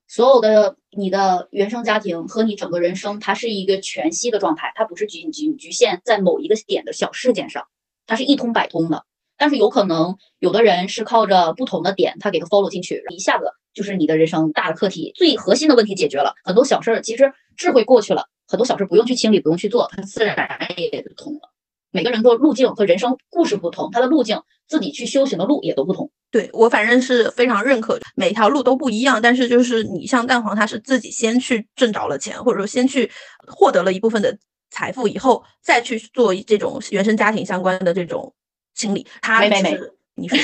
[0.08, 7.68] 所有的你的原生家庭和你整个人生，它是一个全息的状态，它不是局局局限在某一个点的小事件上，
[8.06, 9.06] 它是一通百通的。
[9.38, 20.48] 但是有可能有的人是靠着不同的点，他给他 follow 进去，一下子就是你的人生大的课题，最核心的问题解决了，很多小事儿其实智慧过去了，很多小事不用去清理，不用去做，它自然
[20.78, 21.52] 也就通了。
[21.92, 26.12] 每个人的路径和人生故事不同，他的路径自己去修行的路也都不同。
[26.36, 33.10] 对我反正是非常认可，每条路都不一样，但是就是你像蛋黄，他是自己先去挣着了钱，或者说先去
[33.48, 34.38] 获得了一部分的
[34.70, 38.34] 财富以后，再去做这种原生家庭相关的这种。
[38.74, 39.80] 清理他没没没，
[40.16, 40.38] 你说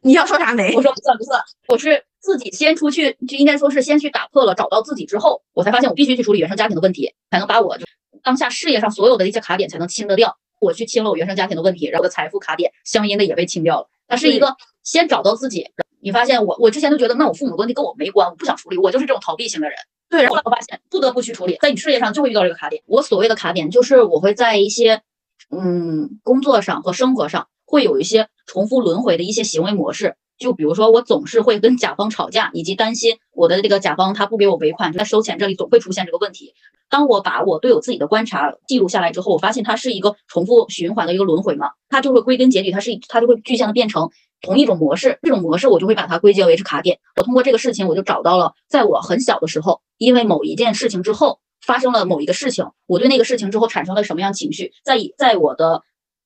[0.00, 0.74] 你要说啥没？
[0.74, 1.38] 我说不算不算，
[1.68, 7.84] 我是自己先出去，就应该说是先去打破了，找到自己之后，我才发现我必须去处理原生家庭的问题，才能把我就
[8.22, 10.34] 当下事业上所有的一些卡点才能清得掉。
[10.62, 13.88] 我去清了我原生家庭的问题，然后我的财富卡点相应的也被清掉了。
[14.06, 15.66] 它是一个先找到自己，
[16.00, 19.76] 你发现我我之前都觉得那我父母的问题跟我没关，我不想处理，我就是这种逃避型的人。
[20.08, 22.82] 对，然后我发现不得不去处理，在你事业上就会遇到这个卡点。
[22.86, 25.02] 我所谓的卡点就是我会在一些
[25.50, 30.16] 嗯工作上和生活上会有一些重复轮回的一些行为模式。
[30.38, 36.54] 就比如说，我总是会跟甲方吵架，以及担心我的这个甲方他不给我尾款，在收钱这里总会出现这个问题。
[36.90, 44.10] 当我把我对我自己的观察记录下来之后，我发现它是一个重复循环的一个轮回嘛，它就会归根结底，它是它就会具象的变成
[44.40, 45.18] 同一种模式。
[45.22, 46.98] 这种模式我就会把它归结为是卡点。
[47.16, 55.82] 我通过这个事情，我就找到了，在我很小的时候，因为某一件事情之后发生了某一个事情，我对那个事情之后产生了什么样情绪，在在我的。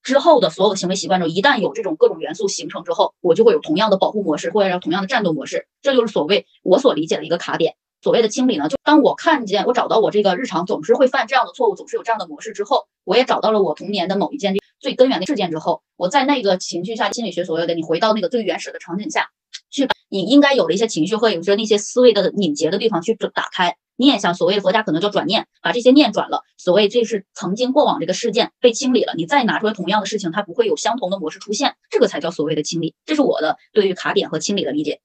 [0.09, 5.67] 之后的所有的行为习惯中，一旦有这种各种元素形成之后，我就会有同样的保护模式，或者同样的战斗模式。
[5.83, 7.75] 这就是所谓我所理解的一个卡点。
[8.01, 19.29] 所谓的清理呢，就当我看见我找到我这个日常总是会犯这样的错误，总是有这样的模式之后，我也找到了我童年的某一件最根源的事件之后，我在那个情绪下，心理学所谓的你回到那个最原始的场景下
[19.71, 23.77] 去，把你应该有的一些情绪和有着那些思维的拧结的地方去打开。
[23.99, 26.43] 念想，所谓的佛家可能叫转念，把这些念转了。
[26.57, 32.95] 所谓这是曾经过往这个事件被清理了，你再拿出来同样的事情，它不会有相同的模式出现，这个才叫所谓的清理。
[33.05, 35.01] 这是我的对于卡点和清理的理解。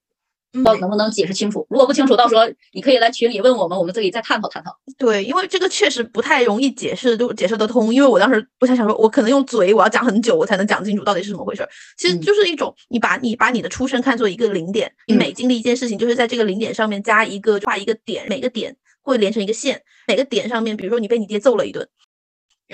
[0.52, 1.66] 不知道能不能解释清楚？
[1.68, 2.42] 如果不清楚，到时候
[2.72, 4.70] 你可以来群里问我们，我们这里再探讨探讨。
[4.96, 7.92] 对，因为这个确实不太容易解释，就解释得通。
[7.92, 11.68] 因为我当时我想想说，我可能用嘴我要讲很久，我才能讲清楚到底是怎么回事。
[11.98, 18.76] 其实就是一种，你把你把你的出生看作一个零点，你每经历一件事情，就是在这个零点上面加一个画一个点，每个点。
[19.04, 21.86] 会连成一个线，每个点上面，比如说你被你爹揍了一顿，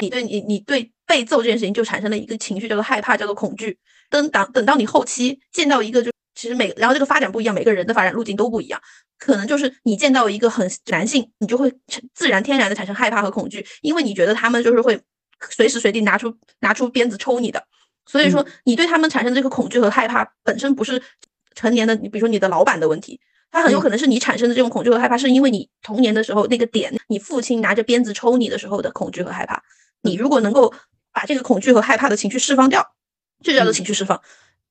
[0.01, 3.77] 你对你你对被揍这件事情就产生了一个情绪，叫做害怕，叫做恐惧。
[4.09, 8.81] 等等等到你后期见到一个，就其实每然后这个发展不一样，每个人的发展路径都不一样，
[9.19, 11.73] 可能就是你见到一个很男性，你就会
[12.15, 15.01] 自然天然的产生害怕和恐惧，因为你觉得他们就是会
[15.51, 17.65] 随时随地拿出拿出鞭子抽你的，
[18.07, 21.03] 所以说你对他们产生这个恐惧和害怕本身不是
[21.55, 23.21] 成年的，你比如说你的老板的问题。
[23.51, 29.63] 它很有可能是你产生的这种恐惧和害怕，是因为你童年的时候那个点，你父亲拿着鞭子抽你的时候的恐惧和害怕。
[30.03, 30.73] 你如果能够
[31.13, 32.95] 把这个恐惧和害怕的情绪释放掉，
[33.43, 34.21] 这叫做情绪释放。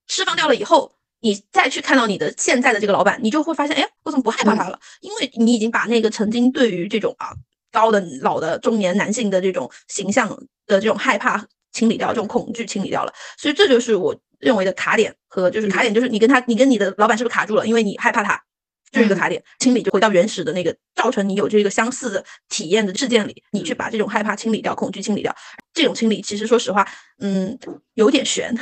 [0.07, 4.79] 释放掉了以后，你再去看到你的现在的这个老板，你就会发现，哎，我怎么不害怕他了？
[5.01, 7.33] 因为你已经把那个曾经对于这种啊
[7.71, 10.29] 高的老的中年男性的这种形象
[10.65, 13.13] 的这种害怕清理掉，这种恐惧清理掉了。
[13.37, 17.67] 所以这就是我认为的卡点和就是卡点，就是你跟他，你跟你的老板是不是卡住了？
[17.67, 18.41] 因为你害怕他。
[18.91, 25.35] 就是一个卡点，清理就回到原始的那个造成你有这个相似的体验的事件里，你去把这种害怕清理掉，恐惧清理掉。
[25.73, 26.87] 这种清理其实说实话，
[27.19, 27.57] 嗯，
[27.93, 28.53] 有点悬，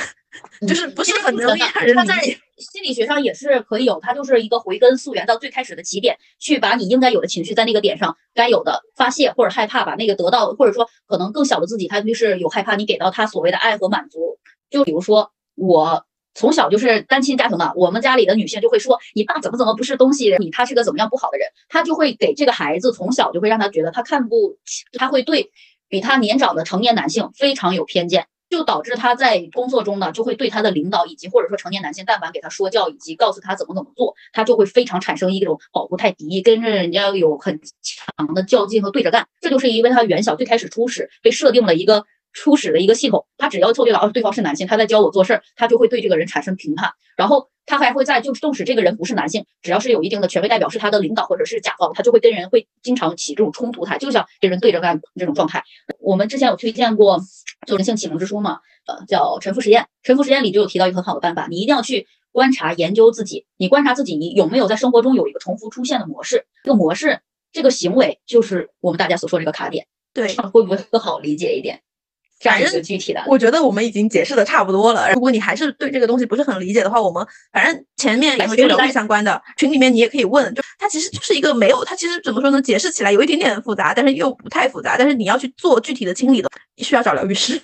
[0.68, 2.38] 就是不是很容易让人理解。
[2.58, 14.40] 心理学上也是可以有，它就是一个回根溯源到最开始的起点，去把你应该有的情绪在那个点上该有的发泄或者害怕，把那个得到，或者说可能更小的自己，他就是有害怕你给到他所谓的爱和满足。
[14.70, 16.07] 就比如说我。
[16.38, 25.52] 从小就是单亲家庭嘛，我们家里的女性就会说你爸怎么怎么不是东西，你他是个怎么样不好的人，他就会给这个孩子从小就会让他觉得他看不起，他会对
[25.90, 42.06] 比他年长的成年男性非常有偏见，就导致他在工作中呢就会对他的领导以及或者说成年男性，但凡给他说教以及告诉他怎么怎么做，他就会非常产生一种保护态敌，跟着人家有很强的较劲和对着干，这就是因为他原小最开始初始被设定了一个。
[42.34, 55.64] 初始的一个系统，他只要凑对了哦对方是男性，他在教我做事儿，他就会对这个人产生评判，然后他还会在就纵使这个人不是男性，只要是有一定的权威代表是他的领导或者是甲方，他就会跟人会经常起这种冲突，他就像跟人对着干这种状态。
[56.00, 57.20] 我们之前有推荐过
[57.66, 67.20] 做人性启蒙之书嘛，呃叫沉浮实验，沉浮实验里就有提到一个很好的办法，你一定要去观察研究自己，你观察自己你有没有在生活中有一个重复出现的模式，这个模式
[67.52, 71.82] 这个行为就是我们大家所说这个卡点，对，会不会更好理解一点？
[72.40, 75.12] 反正具体的，我觉得我们已经解释的差不多了。
[75.14, 80.54] 如果你还是对这个东西不是很理解的话，我们反正前面也会有疗愈相关的群里面，你也可以问。
[80.54, 82.62] 就它其实就是一个没有，它其实怎么说呢？
[82.62, 84.96] 解释起来有一点点复杂，但是又不太复杂。
[84.98, 87.60] 但是你要去做具体的清理的，需要找疗愈师。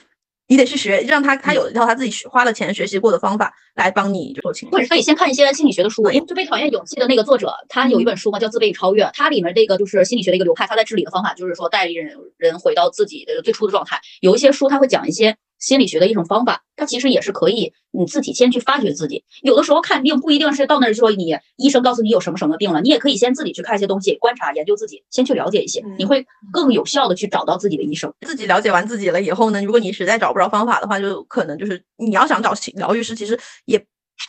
[0.47, 4.71] 你得去学，让他他有一套他自己学花了钱学习过的方法来帮你做清理。
[4.73, 13.99] 或者可以先看一些心理学的书，因为最被讨厌勇气的那个作者，他有一本书嘛，叫《自卑与超越》，它里面这个就是心理学的一个流派，他在治理的方法就是说带领人人回到自己的最初的状态。
[14.21, 15.35] 有一些书他会讲一些。
[15.63, 19.23] 心理学的一种方法，它其实也是可以你自己先去发掘自己。
[19.43, 28.13] 有的时候看病不一定是到那儿说你医生告诉你有什么什么病了，你也可以先自己去看一些东西，观察研究自己，先去了解一些，你会更有效的去找到自己的医生。
[28.27, 33.81] 自己了解完自己了以后呢，如果你实在找不着方法的话，就可能就是你要想找疗愈师，其实也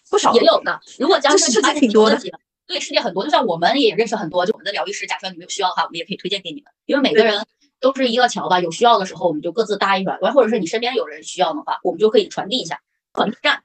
[0.08, 0.78] 不少，也有的。
[1.00, 2.16] 如果将世界挺多的，
[2.68, 7.44] 对世界很多，就像我们也认识很多，就我们的疗愈师，假设你们有需要的话，我们也可以推荐给你们，因为每个人。
[7.84, 12.80] 都是一个桥吧，有需要的时候我们就各自搭一船，完或者是你身边有人需要的话，我们就可以传递一下，
[13.12, 13.60] 团战。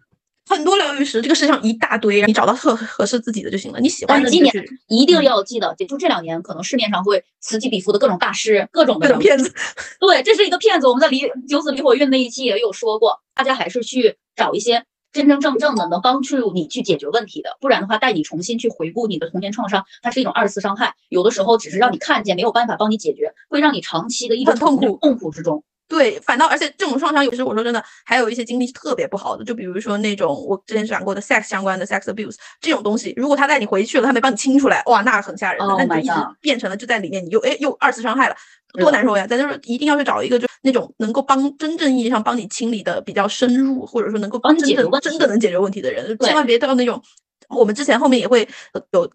[0.45, 3.79] 很多疗愈师，这个世界上一大堆，你找到特合适自己的就行了。
[3.79, 4.53] 你喜欢的今年
[4.87, 9.53] 一定要记得，就这两年可能市面上会此起彼伏的各种大师，各种各种骗子。
[10.01, 10.87] 对，这是一个骗子。
[10.87, 20.95] 我们在离九子离火运那一期也有说过，大家还是去找一些真真正正的能帮助你去解决问题的，不然的话带你重新去回顾你的童年创伤，它是一种二次伤害。
[21.09, 25.63] 有的时候只是让你看见，没有办法帮你解决，会让你长期的一种痛苦痛苦之中。
[25.87, 38.35] 对，反倒而且这种创伤，有时我说真的，还有一些经历是特别不好的，就比如说那种我之前讲过的 sex 相关的 sex abuse 这种东西，如果他带你回去了，他没帮你清出来，哇，那很吓人的，那你就一直变成了就在里面，你又哎又二次伤害了，
[38.79, 39.25] 多难受呀！
[39.25, 47.01] 咱就是一定要去找一个就那种能够帮真正意义上帮你清理的比较深入，或者说能够帮你解决真的能解决问题的人，千万别到那种
[47.49, 48.47] 我们之前后面也会
[48.91, 49.09] 有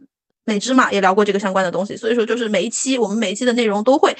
[0.44, 4.16] 美芝嘛也聊过这个相关的东西，所以说就是每一期我们每一期的内容都会。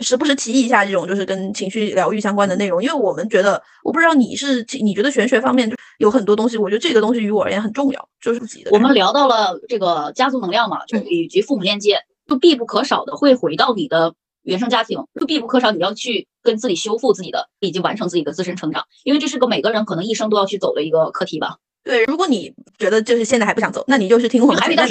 [0.00, 8.70] 时不时提一下这种就是跟情绪疗愈相关的内容，因为我们觉得，我不知道你是你觉得玄学方面有很多东西，我觉得这个东西于我而言很重要，就是自己的。
[8.70, 11.98] 我们聊到了这个家族能量嘛，就以及父母链接，
[12.28, 14.14] 就必不可少的会回到你的
[14.44, 21.56] 原生家庭，就必不可少你要去跟自己修复自己的，以及完成自己的自身成长，因为这是个每个人可能一生都要去走的一个课题吧。
[21.88, 24.82] 对，如果你觉得就是现在还不想走，那你就是听我们的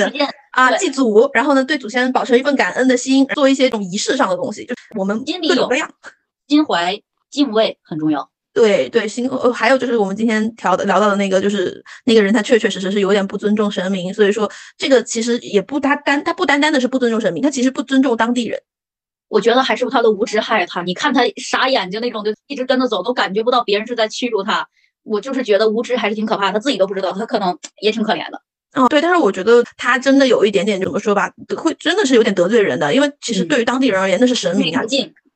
[0.49, 5.87] 啊，祭祖，然后呢，对祖先保持一份感恩的心，做一些这种仪式上的东西，就是我们各种各样，
[6.47, 8.27] 心怀敬畏很重要。
[8.51, 18.59] 对对，心呃，还有就是我们今天聊的聊到的那个，就是那个人他确确实实是有点不尊重神明，所以说这个其实也不他单他不单单的是不尊重神明，他其实不尊重当地人。
[19.27, 24.67] 我觉得还是他的无知害他，你看他傻眼睛那种，就一直跟着走，都感觉不到别人是在驱逐他。
[25.08, 28.41] 我就是觉得无知还是挺可怕，他自己都不知道，他可能也挺可怜的。
[28.76, 34.84] 哦，对，但是我觉得他真的有一点点怎么说吧，会真的是有点得罪人的，因为其实对于当地人而言，那是神明啊，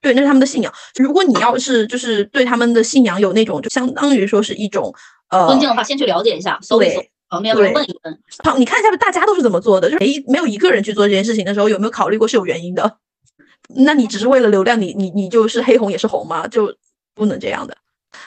[0.01, 0.71] 对，那是他们的信仰。
[0.95, 4.93] 如果你要是就是对他们的信仰有那种，就相当于说是一种
[5.29, 8.19] 呃尊敬的话，先去了解一下，搜一搜，旁边问一问。
[8.43, 12.97] 好，你看一下大家都是怎么做的，就是没没有一个人去做这件事情的时候，有没有考虑过是有原因的？
[13.73, 16.47] 那你只是为了流量，你你你就是黑红也是红吗？
[16.47, 16.75] 就
[17.15, 17.77] 不能这样的。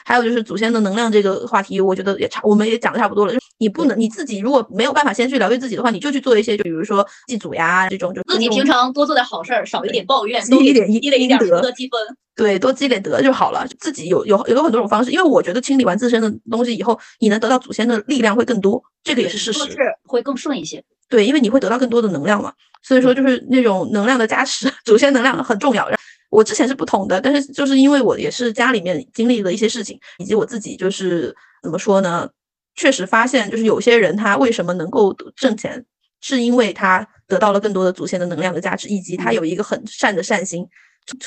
[0.03, 3.33] 还有就是祖先的能量这个话题，我觉得也差，我们也讲的差不多了。
[3.33, 11.99] 就你不能你自己如果没有办法先去疗愈自己的话，你就去做一些，就比如说祭祖呀这种，就自己平常多做点好事儿，少一点抱怨，多一点积累一点德积分。
[12.35, 13.65] 对，多积累德就好了。
[13.79, 20.83] 自己有有有很多种方式，因为我觉得清理完自身的东西以后，你能得到祖先的力量会更多，这个也是事实，会更顺一些。
[21.07, 22.51] 对，因为你会得到更多的能量嘛，
[22.83, 25.87] 所以说就是那种能量的加持， 祖先能量很重要。
[26.29, 32.29] 我之前是不同的，但是就是因为我也是家里面经历了一些事情，以及我自己就是怎么说呢？
[32.75, 35.85] 确实发现，就是有些人他为什么能够挣钱，
[36.19, 40.67] 是因为他得到了更多的祖先的能量的价值，以及他有一个很善的善心，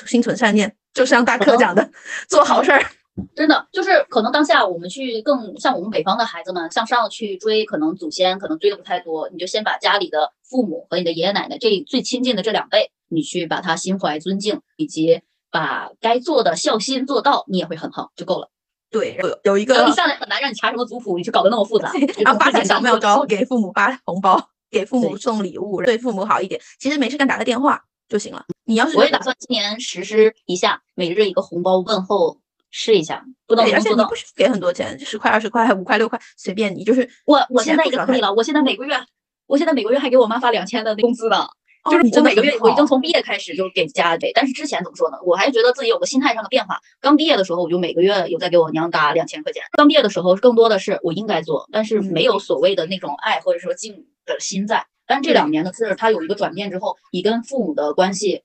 [0.07, 1.91] 心存善念，就像大课讲的，
[2.29, 2.85] 做好事儿。
[3.35, 12.93] 真的就是可能当下我们去更像我们北方的孩子们向上去追，可能祖先可能追的不太多，你就先把家里的父母和你的爷爷奶奶这最亲近的这两辈。
[13.09, 18.51] 你去把他心怀尊敬，以及把该做的孝心做到，你也会很好，就够了。
[18.91, 21.93] 对，有有一个一上来很难让你查什么族谱，你去搞得那么复杂。
[22.25, 26.59] 然后发点小妙招，给父母发红包，给父母送礼物，对父母好一点。
[26.79, 28.45] 其实没事干打个电话就行了。
[28.65, 32.39] 你要是我也打算今年实施一下每日一个红包问候，
[32.71, 33.25] 试一下。
[33.47, 36.83] 不能而且你不需要给很多钱，十块、二十块、五块、六块，随便你。
[36.83, 38.99] 就是我我现在已经可以了，我现在每个月，
[39.47, 41.47] 我现在每个月还给我妈发两千的工资呢。
[41.85, 45.19] 就是我每个月，我已经从毕业开始就给家给，但是之前怎么说呢？
[45.25, 46.81] 我还觉得自己有个心态上的变化。
[47.01, 49.63] 刚毕业的时候，我就每个月有在给我娘打两千块钱。
[49.73, 54.87] 刚毕业的时候，更多的是我应该做，但是没有所谓的那种爱或者说敬的心在。
[55.07, 58.43] 但这两年的是，他有一个转变之后，你跟父母的关系，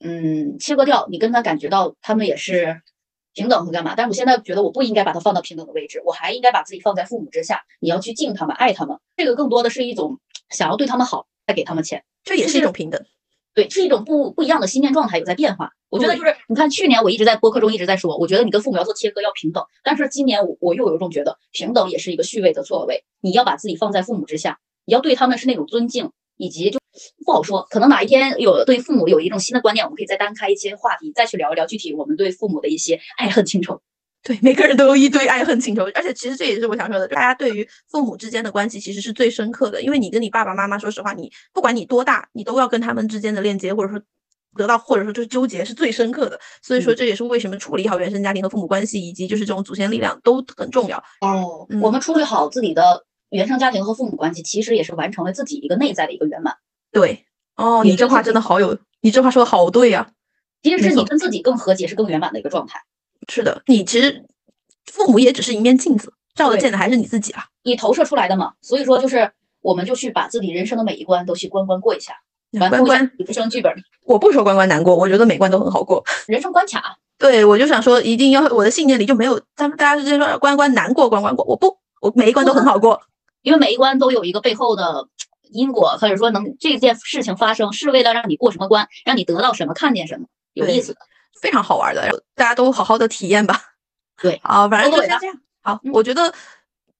[0.00, 2.82] 嗯，切割掉，你跟他感觉到他们也是
[3.32, 3.94] 平等和干嘛？
[3.96, 7.62] 但是我现在觉得我不应该把他放到平等的位置，我还应该把自己放在父母之下。
[7.80, 10.18] 你要去敬他们，爱他们，这个更多的是一种
[10.50, 12.04] 想要对他们好，再给他们钱。
[12.24, 13.04] 这也是一种平等，
[13.54, 15.70] 对，是一种不不一样的心念状态有在变化。
[15.90, 19.64] 我觉得就是，你看去年我一直在播客中一直在说，我觉得你跟父母要做切割，要平等。
[19.84, 23.04] 但是今年我我又有一种觉得，平等也是一个序位的错位。
[23.20, 26.80] 你要把自己放在父母之下，你要对他们是那种尊敬，以及就
[27.24, 27.66] 不好说。
[27.70, 33.80] 可能哪一天有对父母有一种新的观念，我们可以再单开一些话题，再去聊一聊具体我们对父母的一些爱恨情仇。
[34.24, 44.00] 对，每个人都有一堆爱恨情仇，而且其实这也是我想说的，大家对于父母之间的关系其实是最深刻的，因为你跟你爸爸妈妈，说实话，你不管你多大，你都要跟他们之间的链接，或者说
[44.56, 46.40] 得到，或者说就是纠结是最深刻的。
[46.62, 50.96] 所以说这也是为什么处理好原生家庭和父母关系，以及就是这种祖先力量都很重要。
[51.20, 56.56] 哦，我们处理好自己的原生家庭和父母关系，其实也是完成了自己一个内在的一个圆满。
[56.90, 60.12] 对，哦，你这话真的好有，你这话说的好对呀。
[60.62, 62.80] 其实是你跟自己更和解，是更圆满的一个状态。
[63.28, 64.24] 是的，你其实
[64.92, 67.44] 父母也只是一面镜子，照得见的还是你自己啊。
[67.62, 72.14] 你投射出来的嘛，所以说就是我们就去把自己人生的每一关都去关关过一下，
[72.60, 73.72] 完关关，人生剧本，
[74.04, 76.04] 我不说关关难过，我觉得每关都很好过。
[76.28, 76.98] 人生关卡。
[77.16, 83.00] 对，我就想说，一定要我的信念里就没有，咱们大家之间说关关难过关关过，我不，我每一关都很好过。
[83.42, 85.06] 因为每一关都有一个背后的
[85.52, 90.98] 因果，或者说能这件事情发生是为了让你过什么关，让你得到什么，看见什么，有意思的。
[91.40, 93.60] 非常好玩的，大家都好好的体验吧。
[94.20, 95.40] 对啊，反正就先这样。
[95.62, 96.32] 好，嗯我觉得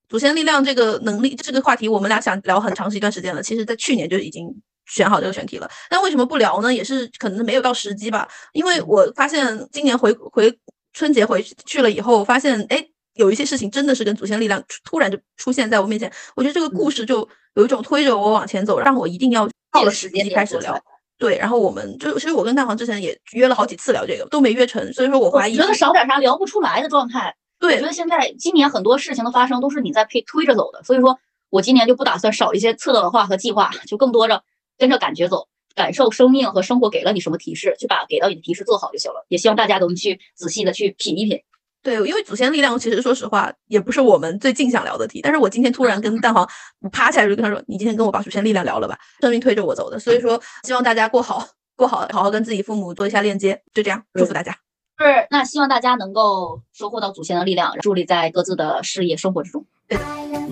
[0.08, 3.42] 祖先力量这个能力这个话题，我们俩想聊很长时一段时间了。
[3.42, 4.48] 其实，在去年就已经
[4.86, 6.72] 选好这个选题了，但为什么不聊呢？
[6.72, 8.28] 也是可能没有到时机吧。
[8.52, 10.58] 因为我发现今年回回
[10.92, 12.88] 春节回去了以后，发现哎。
[13.16, 17.18] 有一些事情真的是跟祖先力量突突然就出现在我面前，我觉得这个故事就
[17.54, 20.76] 有一种推着我往前走，让我一定要到了时机开始聊。
[21.16, 27.34] 对，然后我们就其实我跟大黄之前也约了好几次聊这个，都没约成，所以说我怀疑我觉得少点啥聊不出来的状态。
[27.60, 31.18] 我对觉得现在今年很多事情的发生都是你在推推着走的，所以说
[31.50, 34.42] 我今年就不打算少一些策划和计划，就更多着
[34.76, 39.24] 跟着感觉走，感受生命和生活给了你什么提示，去把给到你的提示做好就行了。
[39.28, 41.40] 也希望大家都能去仔细的去品一品。
[41.84, 46.48] 对，因为祖先力量其实说实话也不是我们最近想聊的题，但是我今天突然跟蛋黄
[46.90, 54.50] 趴起来就跟他说，你今天跟我把祖先力量聊了吧，生命推着我走的，所以说希望大家过好过好，好好跟自己父母做一下链接，就这样，祝福大家。
[54.98, 59.66] 是，那希望大家能够收获到祖先的力量，助力在各自的事业生活之中。
[59.86, 60.04] 对的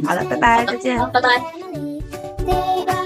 [0.04, 0.98] 好的，拜拜，再见。
[0.98, 1.42] 好拜拜。「